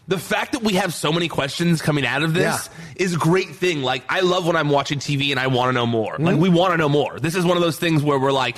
[0.08, 2.84] the fact that we have so many questions coming out of this Yeah.
[2.97, 3.82] is a great thing.
[3.82, 6.14] Like I love when I'm watching TV and I want to know more.
[6.20, 6.41] Like Mm-hmm.
[6.41, 7.20] we want to know more.
[7.20, 8.58] This is one of those things where we're like.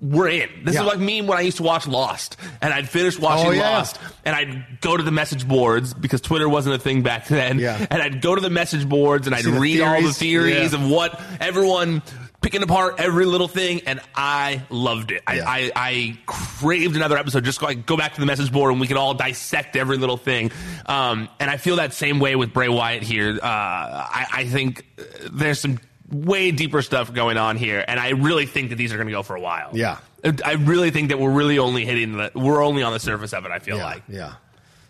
[0.00, 0.50] We're in.
[0.64, 0.82] This Yeah.
[0.82, 3.70] is like me when I used to watch Lost, and I'd finish watching Oh, yeah.
[3.70, 7.58] Lost, and I'd go to the message boards because Twitter wasn't a thing back then.
[7.58, 7.86] Yeah.
[7.90, 10.74] And I'd go to the message boards and I'd See the read all the theories?
[10.74, 12.02] of what everyone
[12.44, 15.22] picking apart every little thing, and I loved it.
[15.26, 15.44] Yeah.
[15.48, 17.42] I, I, I craved another episode.
[17.44, 19.96] Just go, like, go back to the message board and we can all dissect every
[19.96, 20.52] little thing.
[20.84, 23.30] Um, and I feel that same way with Bray Wyatt here.
[23.42, 25.80] Uh, I, I think uh, there's some
[26.12, 29.12] way deeper stuff going on here, and I really think that these are going to
[29.14, 29.70] go for a while.
[29.72, 29.98] Yeah.
[30.44, 33.44] I really think that we're really only hitting the we're only on the surface of
[33.44, 33.50] it.
[33.50, 34.02] I feel Yeah, like.
[34.08, 34.34] yeah.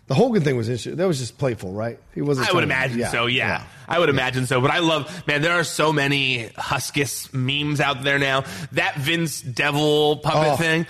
[0.07, 0.97] The Hogan thing was interesting.
[0.97, 1.97] That was just playful, right?
[2.13, 2.49] He wasn't.
[2.49, 3.63] I would imagine so, yeah.
[3.87, 4.61] I would imagine so.
[4.61, 8.43] But I love, man, there are so many Huskus memes out there now.
[8.73, 10.55] That Vince Devil puppet Oh.
[10.57, 10.85] thing,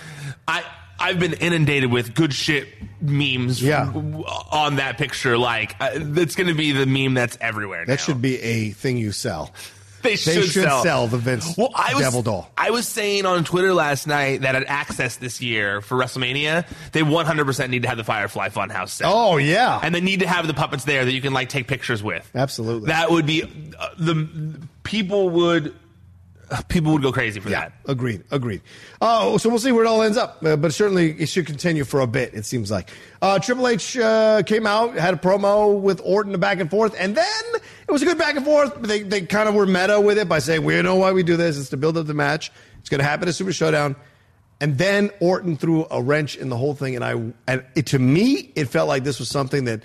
[0.46, 0.62] I.
[0.98, 2.68] I've been inundated with good shit
[3.02, 3.92] memes Yeah.
[4.50, 5.36] on that picture.
[5.36, 7.92] Like, uh, it's going to be the meme that's everywhere now.
[7.92, 9.52] That should be a thing you sell.
[10.06, 10.82] They They should, should sell.
[10.82, 12.50] sell the Vince well, I was, Devil doll.
[12.56, 17.02] I was saying on Twitter last night that at Axxess this year for WrestleMania, they
[17.02, 19.06] 100% need to have the Firefly Funhouse set.
[19.10, 21.66] Oh yeah, And they need to have the puppets there that you can like take
[21.66, 22.30] pictures with.
[22.34, 22.88] absolutely.
[22.88, 23.42] That would be
[23.78, 25.74] uh, the people would
[26.48, 27.72] uh, people would go crazy for yeah, that.
[27.90, 28.62] agreed, agreed.
[29.00, 31.82] Oh, so we'll see where it all ends up, uh, but certainly it should continue
[31.84, 32.34] for a bit.
[32.34, 32.88] It seems like
[33.20, 37.16] uh, Triple H uh, came out, had a promo with Orton back and forth, and
[37.16, 37.26] then
[37.88, 38.74] it was a good back and forth.
[38.74, 41.22] But they they kind of were meta with it by saying, "We know why we
[41.22, 41.58] do this.
[41.58, 42.50] It's to build up the match.
[42.80, 43.96] It's going to happen at Super Showdown."
[44.60, 47.12] And then Orton threw a wrench in the whole thing, and I
[47.46, 49.82] and it, to me it felt like this was something that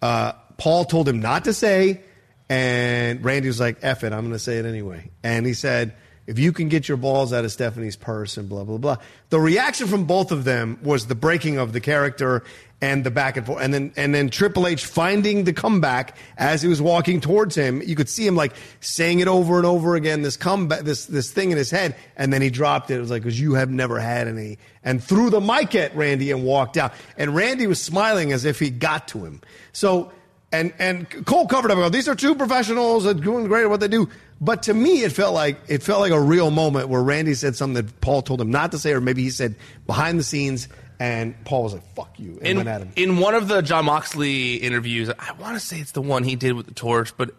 [0.00, 2.02] uh, Paul told him not to say,
[2.48, 5.94] and Randy was like, "F it, I'm going to say it anyway." And he said,
[6.26, 8.96] "If you can get your balls out of Stephanie's purse and blah blah blah."
[9.30, 12.44] The reaction from both of them was the breaking of the character
[12.82, 16.60] and the back and forth, and then and then Triple H finding the comeback as
[16.60, 17.80] he was walking towards him.
[17.80, 20.22] You could see him like saying it over and over again.
[20.22, 22.96] This comeback, this this thing in his head, and then he dropped it.
[22.96, 26.32] It was like, "Because you have never had any," and threw the mic at Randy
[26.32, 26.92] and walked out.
[27.16, 29.40] And Randy was smiling as if he got to him.
[29.72, 30.12] So.
[30.54, 31.92] And and Cole covered up.
[31.92, 34.10] These are two professionals that doing great at what they do.
[34.38, 37.56] But to me, it felt like it felt like a real moment where Randy said
[37.56, 39.54] something that Paul told him not to say, or maybe he said
[39.86, 40.68] behind the scenes,
[41.02, 42.92] and Paul was like, "Fuck you," and In, went at him.
[42.96, 46.36] in one of the Jon Moxley interviews, I want to say it's the one he
[46.36, 47.34] did with the torch, but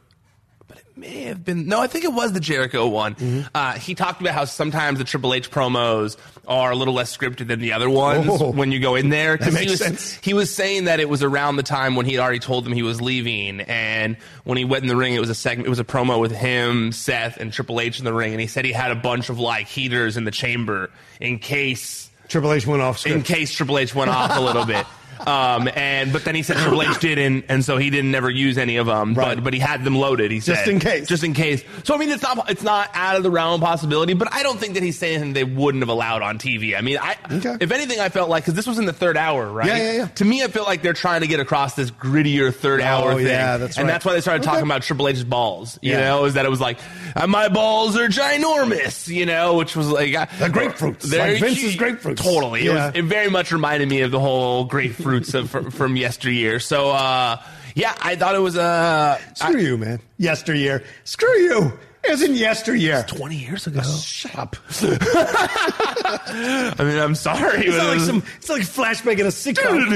[0.68, 3.16] but it may have been no, I think it was the Jericho one.
[3.16, 3.48] Mm-hmm.
[3.54, 7.48] Uh, he talked about how sometimes the Triple H promos are a little less scripted
[7.48, 8.52] than the other ones Oh.
[8.52, 9.38] when you go in there.
[9.38, 10.14] That he makes was, sense.
[10.22, 12.74] He was saying that it was around the time when he had already told them
[12.74, 15.70] he was leaving, and when he went in the ring, it was a segment, it
[15.70, 18.66] was a promo with him, Seth, and Triple H in the ring, and he said
[18.66, 20.90] he had a bunch of like heaters in the chamber
[21.22, 23.16] in case Triple H went off script.
[23.16, 24.86] in case Triple H went off a little bit.
[25.26, 28.58] Um, and but then he said Triple H didn't, and so he didn't never use
[28.58, 29.14] any of them.
[29.14, 29.36] Right.
[29.36, 30.32] But but he had them loaded.
[30.32, 31.08] He Just in case.
[31.08, 31.64] just in case.
[31.84, 34.14] So I mean, it's not it's not out of the realm of possibility.
[34.14, 36.78] But I don't think that he's saying they wouldn't have allowed on TV.
[36.78, 37.58] I mean, I Okay.
[37.62, 39.68] if anything, I felt like because this was in the third hour, right?
[39.68, 40.08] Yeah, yeah, yeah.
[40.08, 43.18] To me, I feel like they're trying to get across this grittier third hour Oh,
[43.18, 43.28] thing.
[43.28, 43.82] yeah, that's right.
[43.82, 44.50] and that's why they started Okay.
[44.52, 45.80] talking about Triple H's balls.
[45.82, 46.02] You Yeah.
[46.10, 46.78] know, is that it was like
[47.16, 49.08] "Uh, my balls are ginormous.
[49.08, 52.18] You know, which was like uh, The grapefruits, like Vince's grapefruits.
[52.18, 54.66] Totally, it, was, it very much reminded me of the whole
[55.04, 56.60] grapefruits of from, from yesteryear.
[56.60, 57.42] So uh,
[57.76, 60.00] yeah, I thought it was uh, Screw you, man.
[60.18, 60.84] Yesteryear.
[61.04, 61.74] Screw you.
[62.06, 63.04] It was in yesteryear.
[63.08, 63.82] twenty years ago.
[63.82, 64.58] Shut up.
[64.82, 67.66] I mean, I'm sorry.
[67.66, 68.24] It's not like some.
[68.38, 69.90] It's not like flashback in a sitcom.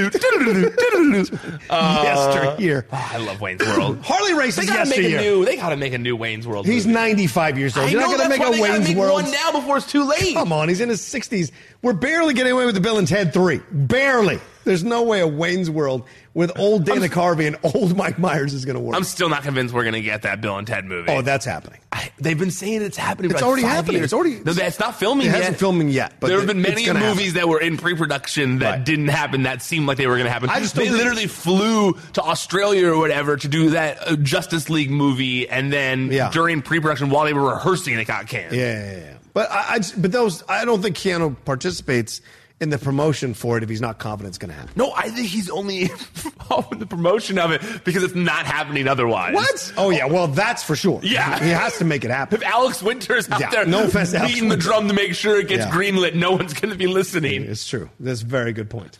[1.70, 2.86] yesteryear.
[2.90, 4.00] Oh, I love Wayne's World.
[4.04, 5.44] Harley races They gotta make a new.
[5.44, 6.64] They gotta make a new Wayne's World.
[6.64, 7.88] He's 95 years old.
[7.88, 9.12] I You're know not going to make a Wayne's make World.
[9.12, 10.32] one now before it's too late.
[10.32, 11.50] Come on, he's in his 60s.
[11.82, 13.60] We're barely getting away with the Bill and Ted 3.
[13.70, 14.40] Barely.
[14.64, 16.04] There's no way a Wayne's World
[16.34, 18.94] with old Dana Carvey and old Mike Myers is going to work.
[18.96, 21.10] I'm still not convinced we're gonna get that Bill and Ted movie.
[21.10, 21.80] oh, that's happening.
[21.90, 23.30] I, they've been saying it's happening.
[23.30, 23.94] for It's like already happening.
[23.96, 24.04] years.
[24.04, 25.36] It's already- No, that's not filming It yet.
[25.36, 26.98] hasn't filming yet, but there have been many movies
[27.28, 27.34] happen.
[27.34, 28.84] that were in pre-production that Right.
[28.84, 29.44] didn't happen.
[29.44, 30.50] That seemed like they were going to happen.
[30.50, 34.90] I just they literally flew to Australia or whatever to do that uh, Justice League
[34.90, 36.30] movie, and then Yeah.
[36.30, 38.54] during pre-production while they were rehearsing, it got canned.
[38.54, 39.14] Yeah, yeah, yeah.
[39.32, 42.20] But I, I just- but those I don't think Keanu participates
[42.60, 44.72] in the promotion for it if he's not confident it's going to happen.
[44.74, 45.82] No, I think he's only
[46.24, 49.34] involved in the promotion of it because it's not happening otherwise.
[49.34, 49.72] What?
[49.76, 50.98] Oh yeah, well that's for sure.
[51.02, 51.38] Yeah.
[51.42, 52.40] he has to make it happen.
[52.42, 54.68] If Alex Winter's out Yeah, there no offense to Alex beating the Winter.
[54.68, 55.70] drum to make sure it gets Yeah.
[55.70, 57.42] greenlit, no one's going to be listening.
[57.44, 57.88] It's true.
[58.00, 58.98] That's a very good point.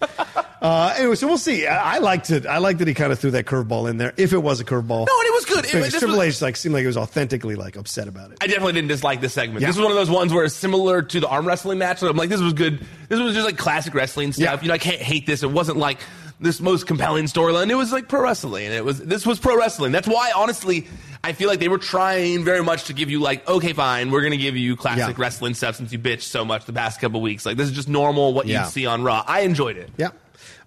[0.62, 1.66] uh, anyway, so we'll see.
[1.66, 2.46] I, I liked it.
[2.46, 4.12] I liked that he kind of threw that curveball in there.
[4.16, 5.64] If it was a curveball, No, and it was good.
[5.64, 8.38] It- this Triple was- H like seemed like he was authentically like upset about it.
[8.40, 9.61] I definitely didn't dislike this segment.
[9.62, 9.68] Yeah.
[9.68, 11.98] This was one of those ones where it's similar to the arm wrestling match.
[11.98, 12.80] So I'm like, this was good.
[13.09, 14.44] This was just like classic wrestling stuff.
[14.44, 14.62] Yeah.
[14.62, 15.42] You know, I can't hate this.
[15.42, 15.99] It wasn't like
[16.40, 17.68] this most compelling storyline.
[17.70, 18.66] It was like pro wrestling.
[18.66, 19.90] And it was this was pro wrestling.
[19.92, 20.86] That's why, honestly,
[21.24, 24.22] I feel like they were trying very much to give you like, okay, fine, we're
[24.22, 25.22] gonna give you classic Yeah.
[25.22, 27.44] wrestling stuff since you bitched so much the past couple weeks.
[27.44, 28.64] Like this is just normal what Yeah.
[28.64, 29.24] you'd see on Raw.
[29.26, 29.90] I enjoyed it.
[29.96, 30.11] Yeah.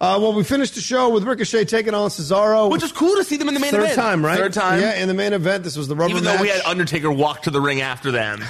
[0.01, 3.23] Uh, well, we finished the show with Ricochet taking on Cesaro, Which is cool to
[3.23, 3.95] see them in the main third event.
[3.95, 4.37] time, right?
[4.37, 4.81] Third time.
[4.81, 5.63] Yeah, in the main event.
[5.63, 8.43] This was the rubber Even though we had Undertaker walk to the ring after them,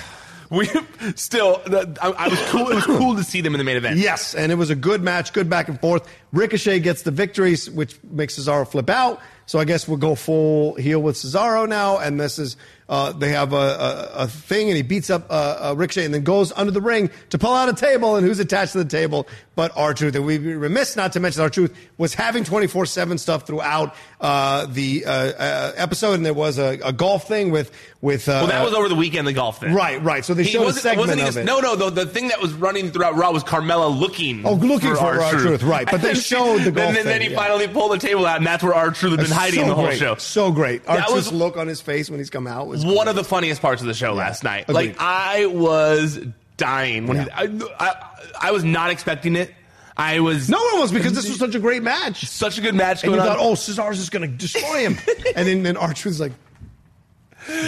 [0.51, 0.69] we
[1.15, 1.61] still.
[2.01, 2.69] I, was cool.
[2.69, 3.97] It was cool to see them in the main event.
[3.97, 6.07] Yes, and it was a good match, good back and forth.
[6.31, 9.21] Ricochet gets the victories, which makes Cesaro flip out.
[9.47, 12.55] So I guess we'll go full heel with Cesaro now, and this is
[12.87, 16.13] uh, they have a, a, a thing, and he beats up uh, uh, Ricochet, and
[16.13, 18.89] then goes under the ring to pull out a table, and who's attached to the
[18.89, 19.27] table?
[19.55, 23.17] But R-Truth, and we'd be remiss not to mention R-Truth was having twenty four seven
[23.17, 27.71] stuff throughout uh, the uh, uh, episode, and there was a, a golf thing with
[27.99, 28.29] with.
[28.29, 29.27] Uh, Well, that was over the weekend.
[29.27, 29.73] The golf thing.
[29.73, 30.23] Right, right.
[30.23, 31.43] So they He showed a segment he of it.
[31.43, 31.75] No, no.
[31.75, 34.45] The, the thing that was running throughout Raw was Carmella looking.
[34.45, 35.89] Oh, looking for our R-Truth, right.
[35.89, 37.37] But they showed the then, golf then, then thing, he yeah.
[37.37, 39.75] finally pulled the table out, and that's where truth had been That's hiding so the
[39.75, 39.99] whole great.
[39.99, 40.15] show.
[40.15, 40.83] So great.
[40.85, 43.23] That R-Truth's was- look on his face when he's come out was one of the
[43.23, 44.65] funniest parts of the show last night.
[44.69, 44.73] Agreed.
[44.89, 46.19] Like I was
[46.57, 47.47] dying when Yeah.
[47.47, 47.95] he, I, I,
[48.41, 49.53] I was not expecting it.
[49.97, 52.25] I was No one was because this was such a great match.
[52.25, 53.25] such a good match And you on.
[53.27, 54.97] thought, oh, Cesaro's just going to destroy him.
[55.35, 56.31] and then, then R-Truth's like,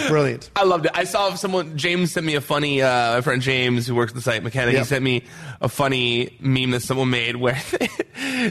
[0.08, 0.50] brilliant.
[0.56, 0.92] I loved it.
[0.94, 1.76] I saw someone.
[1.76, 2.82] James sent me a funny.
[2.82, 4.82] Uh, my friend James, who works at the site mechanic, Yep.
[4.82, 5.24] he sent me
[5.60, 7.54] a funny meme that someone made where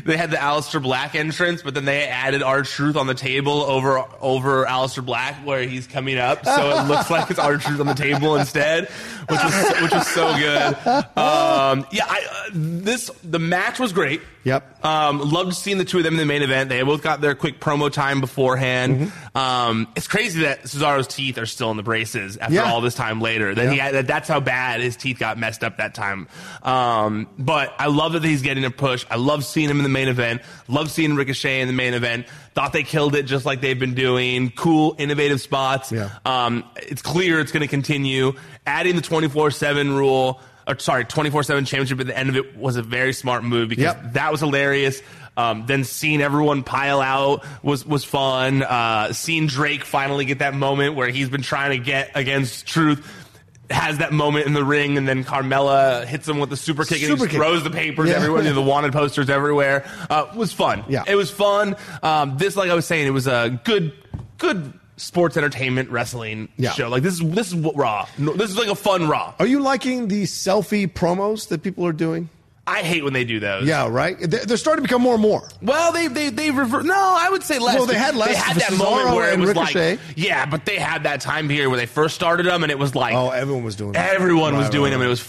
[0.06, 4.04] they had the Aleister Black entrance, but then they added R-Truth on the table over
[4.22, 7.94] over Aleister Black, where he's coming up, so it looks like it's R-Truth on the
[7.94, 8.90] table instead,
[9.30, 10.78] which was which was so good.
[11.16, 14.22] Um, yeah, I, uh, this the match was great.
[14.46, 14.84] Yep.
[14.86, 16.70] Um, loved seeing the two of them in the main event.
[16.70, 19.00] They both got their quick promo time beforehand.
[19.08, 19.38] Mm-hmm.
[19.38, 22.72] Um, it's crazy that Cesaro's teeth are still in the braces after Yeah.
[22.72, 23.56] all this time later.
[23.56, 23.84] That he Yeah.
[23.86, 26.28] had, that that's how bad his teeth got messed up that time.
[26.62, 29.06] Um, but I love that he's getting a push.
[29.10, 30.42] I love seeing him in the main event.
[30.68, 32.26] Love seeing Ricochet in the main event.
[32.54, 34.52] Thought they killed it just like they've been doing.
[34.52, 35.92] Cool, innovative spots.
[35.92, 36.10] Yeah.
[36.26, 38.34] Um, it's clear it's going to continue.
[38.68, 42.82] Adding the 24-7 rule, or sorry, 24-7 championship at the end of it was a
[42.84, 44.14] very smart move because Yep.
[44.14, 45.02] that was hilarious.
[45.36, 48.62] Um, then seeing everyone pile out was was fun.
[48.62, 53.22] Uh, seeing Drake finally get that moment where he's been trying to get against Truth.
[53.70, 57.02] Has that moment in the ring, and then Carmella hits him with the super kick,
[57.02, 58.18] and he throws the papers Yeah.
[58.18, 59.86] everywhere, you know, the wanted posters everywhere.
[60.10, 60.84] Uh, it was fun.
[60.88, 61.04] Yeah.
[61.08, 61.78] it was fun.
[62.04, 63.94] Um, this, like I was saying, it was a good,
[64.38, 66.72] good sports entertainment wrestling Yeah.
[66.72, 66.90] show.
[66.90, 68.08] Like this is this is what Raw.
[68.18, 69.34] This is like a fun Raw.
[69.40, 72.30] Are you liking the selfie promos that people are doing?
[72.66, 73.68] I hate when they do those.
[73.68, 74.16] Yeah, right?
[74.18, 75.50] They're they're starting to become more and more.
[75.62, 76.86] Well, they they they revert.
[76.86, 77.76] No, I would say less.
[77.76, 79.92] Well, they had less They had that Cesaro moment where it was Ricochet.
[79.92, 82.80] like, yeah, but they had that time period where they first started them, and it
[82.80, 85.20] was like, Oh, everyone was doing everyone was Right, doing right, them, and it was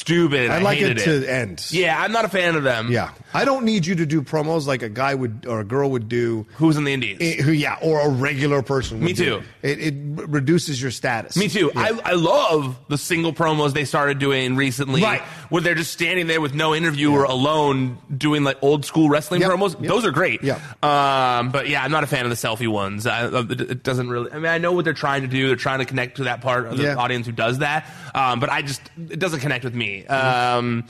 [0.00, 0.50] stupid.
[0.50, 1.66] I'd I like hated it to end.
[1.70, 2.90] Yeah, I'm not a fan of them.
[2.90, 5.90] Yeah, I don't need you to do promos like a guy would or a girl
[5.90, 6.46] would do.
[6.56, 7.18] Who's in the Indies?
[7.20, 8.98] Eh, who, yeah, or a regular person.
[9.00, 9.42] Would Me too.
[9.62, 9.94] It, it
[10.28, 11.36] reduces your status.
[11.36, 11.70] Me too.
[11.74, 11.80] Yeah.
[12.04, 15.22] I, I love the single promos they started doing recently, Right.
[15.50, 19.50] Where they're just standing there with no interviewer alone doing like old school wrestling Yep.
[19.50, 19.72] promos.
[19.80, 19.88] Yep.
[19.88, 20.42] Those are great.
[20.42, 20.54] Yeah.
[20.82, 23.06] Um, but yeah, I'm not a fan of the selfie ones.
[23.06, 24.30] I, it it doesn't really.
[24.32, 25.48] I mean, I know what they're trying to do.
[25.48, 26.96] They're trying to connect to that part of the Yeah.
[26.96, 27.86] audience who does that.
[28.14, 30.06] Um, but I just it doesn't connect with me.
[30.06, 30.84] Um,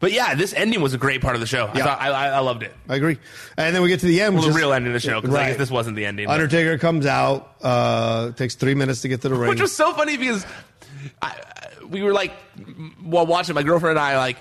[0.00, 1.66] but yeah, this ending was a great part of the show.
[1.66, 1.84] I Yeah.
[1.84, 2.74] thought I, I, I loved it.
[2.88, 3.18] I agree.
[3.58, 5.20] And then we get to the end, Well, the is- real ending of the show
[5.20, 6.26] because I guess this wasn't the ending.
[6.26, 7.54] but- Undertaker comes out.
[7.62, 9.50] Uh, takes three minutes to get to the ring.
[9.50, 10.46] Which was so funny because
[11.22, 11.59] I, I-
[11.90, 12.32] we were like,
[13.02, 14.38] while watching, my girlfriend and I, like,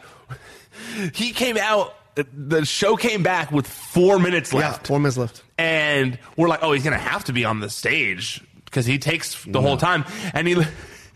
[1.14, 4.88] he came out, the show came back with four minutes yeah, left.
[4.88, 5.44] four minutes left.
[5.58, 9.00] And we're like, oh, he's going to have to be on the stage because he
[9.00, 10.06] takes the whole time.
[10.34, 10.56] And he.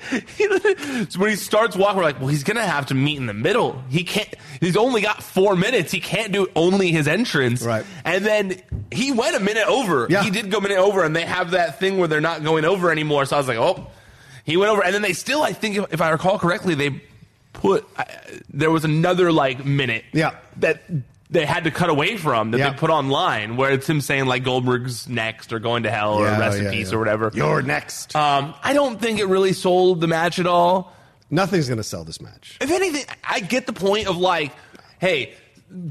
[0.09, 0.47] he
[1.09, 3.33] so when he starts walking, we're like, well, he's gonna have to meet in the
[3.33, 3.81] middle.
[3.89, 4.27] He can't.
[4.59, 5.91] He's only got four minutes.
[5.91, 7.61] He can't do only his entrance.
[7.61, 7.85] Right.
[8.03, 8.61] And then
[8.91, 10.07] he went a minute over.
[10.09, 10.23] Yeah.
[10.23, 12.65] He did go a minute over, and they have that thing where they're not going
[12.65, 13.25] over anymore.
[13.25, 13.87] So I was like, oh,
[14.43, 17.01] he went over, and then they still, I think, if, if I recall correctly, they
[17.53, 18.03] put uh,
[18.49, 20.03] there was another like minute.
[20.13, 20.35] Yeah.
[20.57, 20.81] That
[21.29, 22.69] they had to cut away from that Yeah.
[22.71, 26.25] they put online where it's him saying like Goldberg's next or going to hell or
[26.25, 27.31] Yeah, rest in yeah, peace or whatever.
[27.33, 28.15] You're next.
[28.15, 30.93] Um, I don't think it really sold the match at all.
[31.31, 32.57] Nothing's going to sell this match.
[32.61, 34.51] If anything, I get the point of like,
[34.99, 35.33] hey,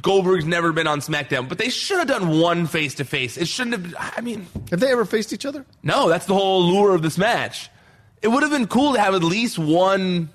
[0.01, 3.37] Goldberg's never been on SmackDown, but they should have done one face to face.
[3.37, 4.13] It shouldn't have.
[4.17, 5.65] I mean, Have they ever faced each other?
[5.83, 7.69] no, that's the whole lure of this match.
[8.23, 10.29] It would have been cool to have at least one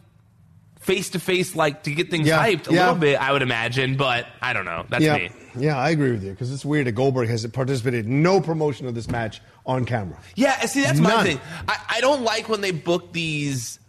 [0.80, 2.86] face to face, like to get things Yeah, hyped a yeah.
[2.86, 3.20] little bit.
[3.20, 4.86] I would imagine, but I don't know.
[4.90, 5.30] That's yeah, me.
[5.58, 8.88] yeah, I agree with you because it's weird that Goldberg has participated in no promotion
[8.88, 10.18] of this match on camera.
[10.36, 11.40] Yeah, see, that's my thing.
[11.68, 13.80] I, I don't like when they book these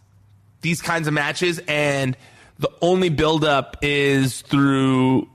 [0.61, 2.16] these kinds of matches and
[2.59, 5.28] the only buildup is through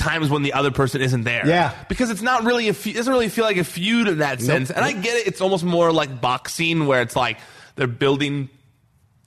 [0.00, 1.46] times when the other person isn't there.
[1.46, 1.72] Yeah.
[1.88, 4.40] because it's not really a fe- it doesn't really feel like a feud in that
[4.40, 4.70] sense.
[4.70, 5.26] And I get it.
[5.28, 7.38] It's almost more like boxing where it's like
[7.76, 8.48] they're building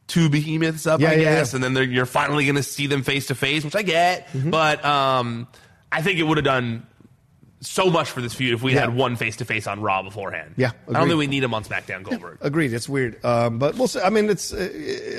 [0.07, 1.57] two behemoths up, Yeah, I yeah, guess, yeah.
[1.57, 4.27] and then they're, you're finally going to see them face to face, which I get.
[4.27, 4.49] Mm-hmm.
[4.49, 5.47] But um,
[5.91, 6.85] I think it would have done
[7.61, 8.81] so much for this feud if we Yeah.
[8.81, 10.55] had one face to face on Raw beforehand.
[10.57, 12.39] Yeah, I don't think we need him on SmackDown Goldberg.
[12.41, 12.73] Agreed.
[12.73, 14.01] It's weird, um, but we'll see.
[14.01, 14.57] I mean, it's uh,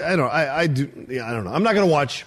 [0.05, 0.27] I don't know.
[0.27, 1.07] I, I do.
[1.09, 1.53] Yeah, I don't know.
[1.53, 2.27] I'm not going to watch.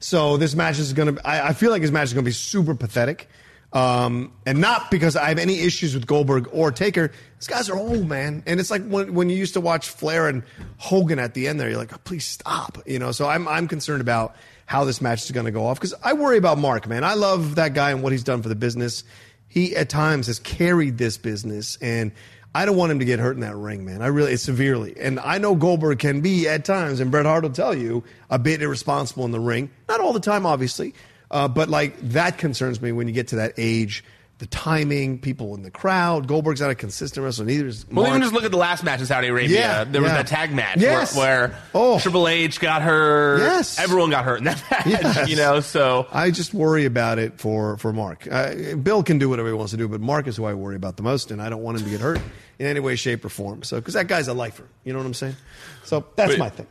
[0.00, 1.18] So this match is to.
[1.24, 3.28] I I feel like this match is to be super pathetic,
[3.72, 7.10] um, and not because I have any issues with Goldberg or Taker.
[7.38, 10.28] These guys are old, man, and it's like when when you used to watch Flair
[10.28, 10.42] and
[10.76, 11.58] Hogan at the end.
[11.58, 12.78] There, you're like, oh, please stop.
[12.86, 13.12] You know.
[13.12, 14.36] So I'm I'm concerned about
[14.66, 17.02] how this match is going to go off because I worry about Mark, man.
[17.02, 19.02] I love that guy and what he's done for the business.
[19.48, 22.12] He at times has carried this business and.
[22.54, 24.02] I don't want him to get hurt in that ring, man.
[24.02, 24.94] I really, severely.
[24.98, 28.38] And I know Goldberg can be at times, and Bret Hart will tell you, a
[28.38, 29.70] bit irresponsible in the ring.
[29.88, 30.94] Not all the time, obviously.
[31.30, 34.02] Uh, but like that concerns me when you get to that age.
[34.38, 36.28] The timing, people in the crowd.
[36.28, 37.44] Goldberg's not a consistent wrestler.
[37.46, 38.08] Neither is Well, Mark.
[38.10, 39.58] even just look at the last match in Saudi Arabia.
[39.58, 40.18] Yeah, there was yeah.
[40.18, 41.16] that tag match Yes.
[41.16, 41.98] where, where Oh.
[41.98, 43.40] Triple H got hurt.
[43.40, 43.80] Yes.
[43.80, 45.28] Everyone got hurt in that match, Yes.
[45.28, 46.06] you know, so.
[46.12, 48.28] I just worry about it for for Mark.
[48.30, 50.76] Uh, Bill can do whatever he wants to do, but Mark is who I worry
[50.76, 52.20] about the most, and I don't want him to get hurt
[52.60, 53.64] in any way, shape, or form.
[53.64, 55.34] So, because that guy's a lifer, you know what I'm saying?
[55.82, 56.68] So that's But- my thing.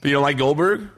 [0.00, 0.88] But you don't like Goldberg?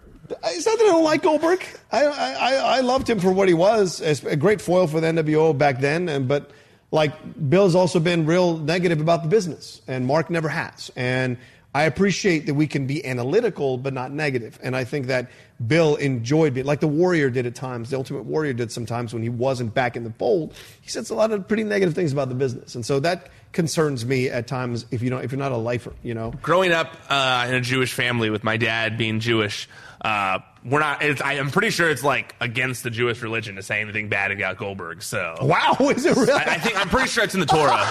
[0.44, 1.64] It's not that I don't like Goldberg.
[1.92, 5.06] I, I, I- loved him for what he was, as a great foil for the
[5.08, 6.08] NWO back then.
[6.08, 6.50] And but
[6.90, 7.12] like
[7.50, 10.90] Bill's also been real negative about the business, and Mark never has.
[10.96, 11.36] And
[11.76, 14.58] I appreciate that we can be analytical but not negative.
[14.62, 15.30] And I think that
[15.66, 17.90] Bill enjoyed being like the Warrior did at times.
[17.90, 20.54] The Ultimate Warrior did sometimes when he wasn't back in the fold.
[20.80, 24.06] He says a lot of pretty negative things about the business, and so that concerns
[24.06, 24.86] me at times.
[24.90, 26.32] If you don't, if you're not a lifer, you know.
[26.40, 29.68] growing up uh, in a Jewish family with my dad being Jewish,
[30.00, 30.38] uh,
[30.68, 31.02] we're not.
[31.02, 34.32] It's, I, I'm pretty sure it's like against the Jewish religion to say anything bad
[34.32, 35.02] about Goldberg.
[35.02, 36.32] So Wow, is it really?
[36.32, 37.86] I, I think I'm pretty sure it's in the Torah.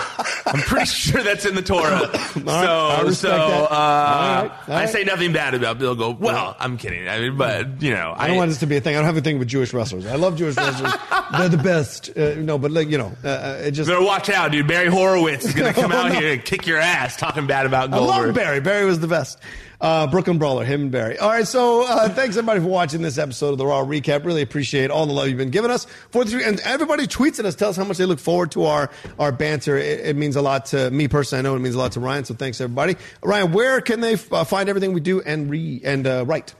[0.46, 2.10] I'm pretty sure that's in the Torah.
[2.14, 6.24] I so, so uh, All right, all I say nothing bad about Bill Goldberg.
[6.24, 7.08] Well, I'm kidding.
[7.08, 8.96] I mean, but you know, I don't want this to be a thing.
[8.96, 10.06] I don't have a thing with Jewish wrestlers.
[10.06, 10.94] I love Jewish wrestlers.
[11.38, 12.16] They're the best.
[12.16, 13.90] Uh, no, but like you know, uh, uh, it just.
[13.90, 14.68] Better watch out, dude.
[14.68, 17.92] Barry Horowitz is going to come out here and kick your ass talking bad about
[17.92, 18.16] Goldberg.
[18.16, 18.60] I love Barry.
[18.60, 19.40] Barry was the best.
[19.86, 21.16] Uh, Brooklyn Brawler, him and Barry.
[21.20, 24.26] All right, so uh, thanks everybody for watching this episode of the Raw Recap.
[24.26, 25.86] Really appreciate all the love you've been giving us.
[26.10, 28.66] Four three, and everybody tweets at us, tell us how much they look forward to
[28.66, 29.78] our our banter.
[29.78, 31.42] It, it means a lot to me personally.
[31.42, 32.26] I know it means a lot to Ryan.
[32.26, 32.96] So thanks everybody.
[33.22, 36.56] Ryan, where can they uh, find everything we do and re and uh, write?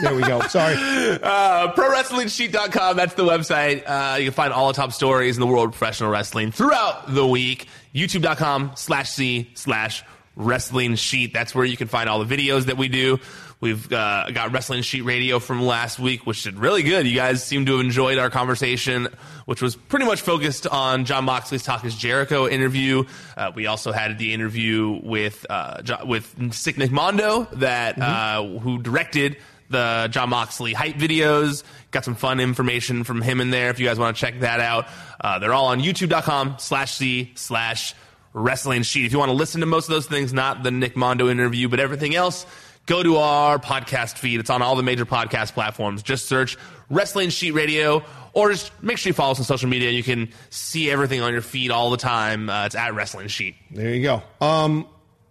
[0.00, 0.40] There we go.
[0.42, 0.76] Sorry.
[1.20, 2.96] Uh, ProWrestlingSheet.com.
[2.96, 3.82] That's the website.
[3.84, 7.12] Uh, you can find all the top stories in the world of professional wrestling throughout
[7.12, 7.66] the week.
[7.92, 10.04] YouTube.com slash C slash
[10.36, 11.32] Wrestling Sheet.
[11.32, 13.18] That's where you can find all the videos that we do.
[13.60, 17.06] We've uh, got Wrestling Sheet Radio from last week, which did really good.
[17.06, 19.08] You guys seem to have enjoyed our conversation,
[19.44, 23.04] which was pretty much focused on Jon Moxley's Talk is Jericho interview.
[23.36, 28.42] Uh, we also had the interview with uh, Jo- with Sick Nick Mondo, that uh,
[28.42, 29.36] who directed
[29.68, 31.62] the Jon Moxley hype videos.
[31.90, 33.68] Got some fun information from him in there.
[33.68, 34.88] If you guys want to check that out,
[35.20, 37.94] uh, they're all on YouTube.com slash C slash
[38.32, 39.06] Wrestling Sheet.
[39.06, 41.68] If you want to listen to most of those things, not the Nick Mondo interview,
[41.68, 42.46] but everything else,
[42.86, 44.40] go to our podcast feed.
[44.40, 46.02] It's on all the major podcast platforms.
[46.02, 46.56] Just search
[46.88, 49.90] Wrestling Sheet Radio, or just make sure you follow us on social media.
[49.90, 52.48] You can see everything on your feed all the time.
[52.48, 53.56] Uh, it's at Wrestling Sheet.
[53.70, 54.22] There you go.
[54.40, 54.86] Um,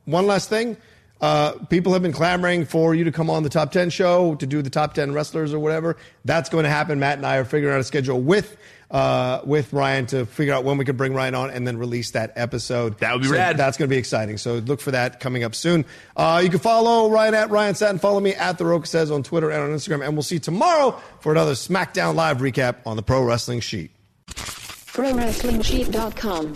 [0.05, 0.77] one last thing.
[1.21, 4.47] Uh, people have been clamoring for you to come on the top 10 show to
[4.47, 5.97] do the top 10 wrestlers or whatever.
[6.23, 6.99] That's going to happen.
[6.99, 8.55] Matt and I are figuring out a schedule with
[8.91, 12.11] uh, with Ryan to figure out when we can bring Ryan on and then release
[12.11, 12.97] that episode.
[12.99, 13.57] That would be So rad.
[13.57, 14.37] That's going to be exciting.
[14.37, 15.85] So look for that coming up soon.
[16.15, 17.99] Uh, you can follow Ryan at Ryan Satin.
[17.99, 20.03] Follow me at The Roca Says on Twitter and on Instagram.
[20.03, 23.91] And we'll see you tomorrow for another SmackDown Live recap on the Pro Wrestling Sheet.
[24.29, 26.55] ProWrestlingSheet.com.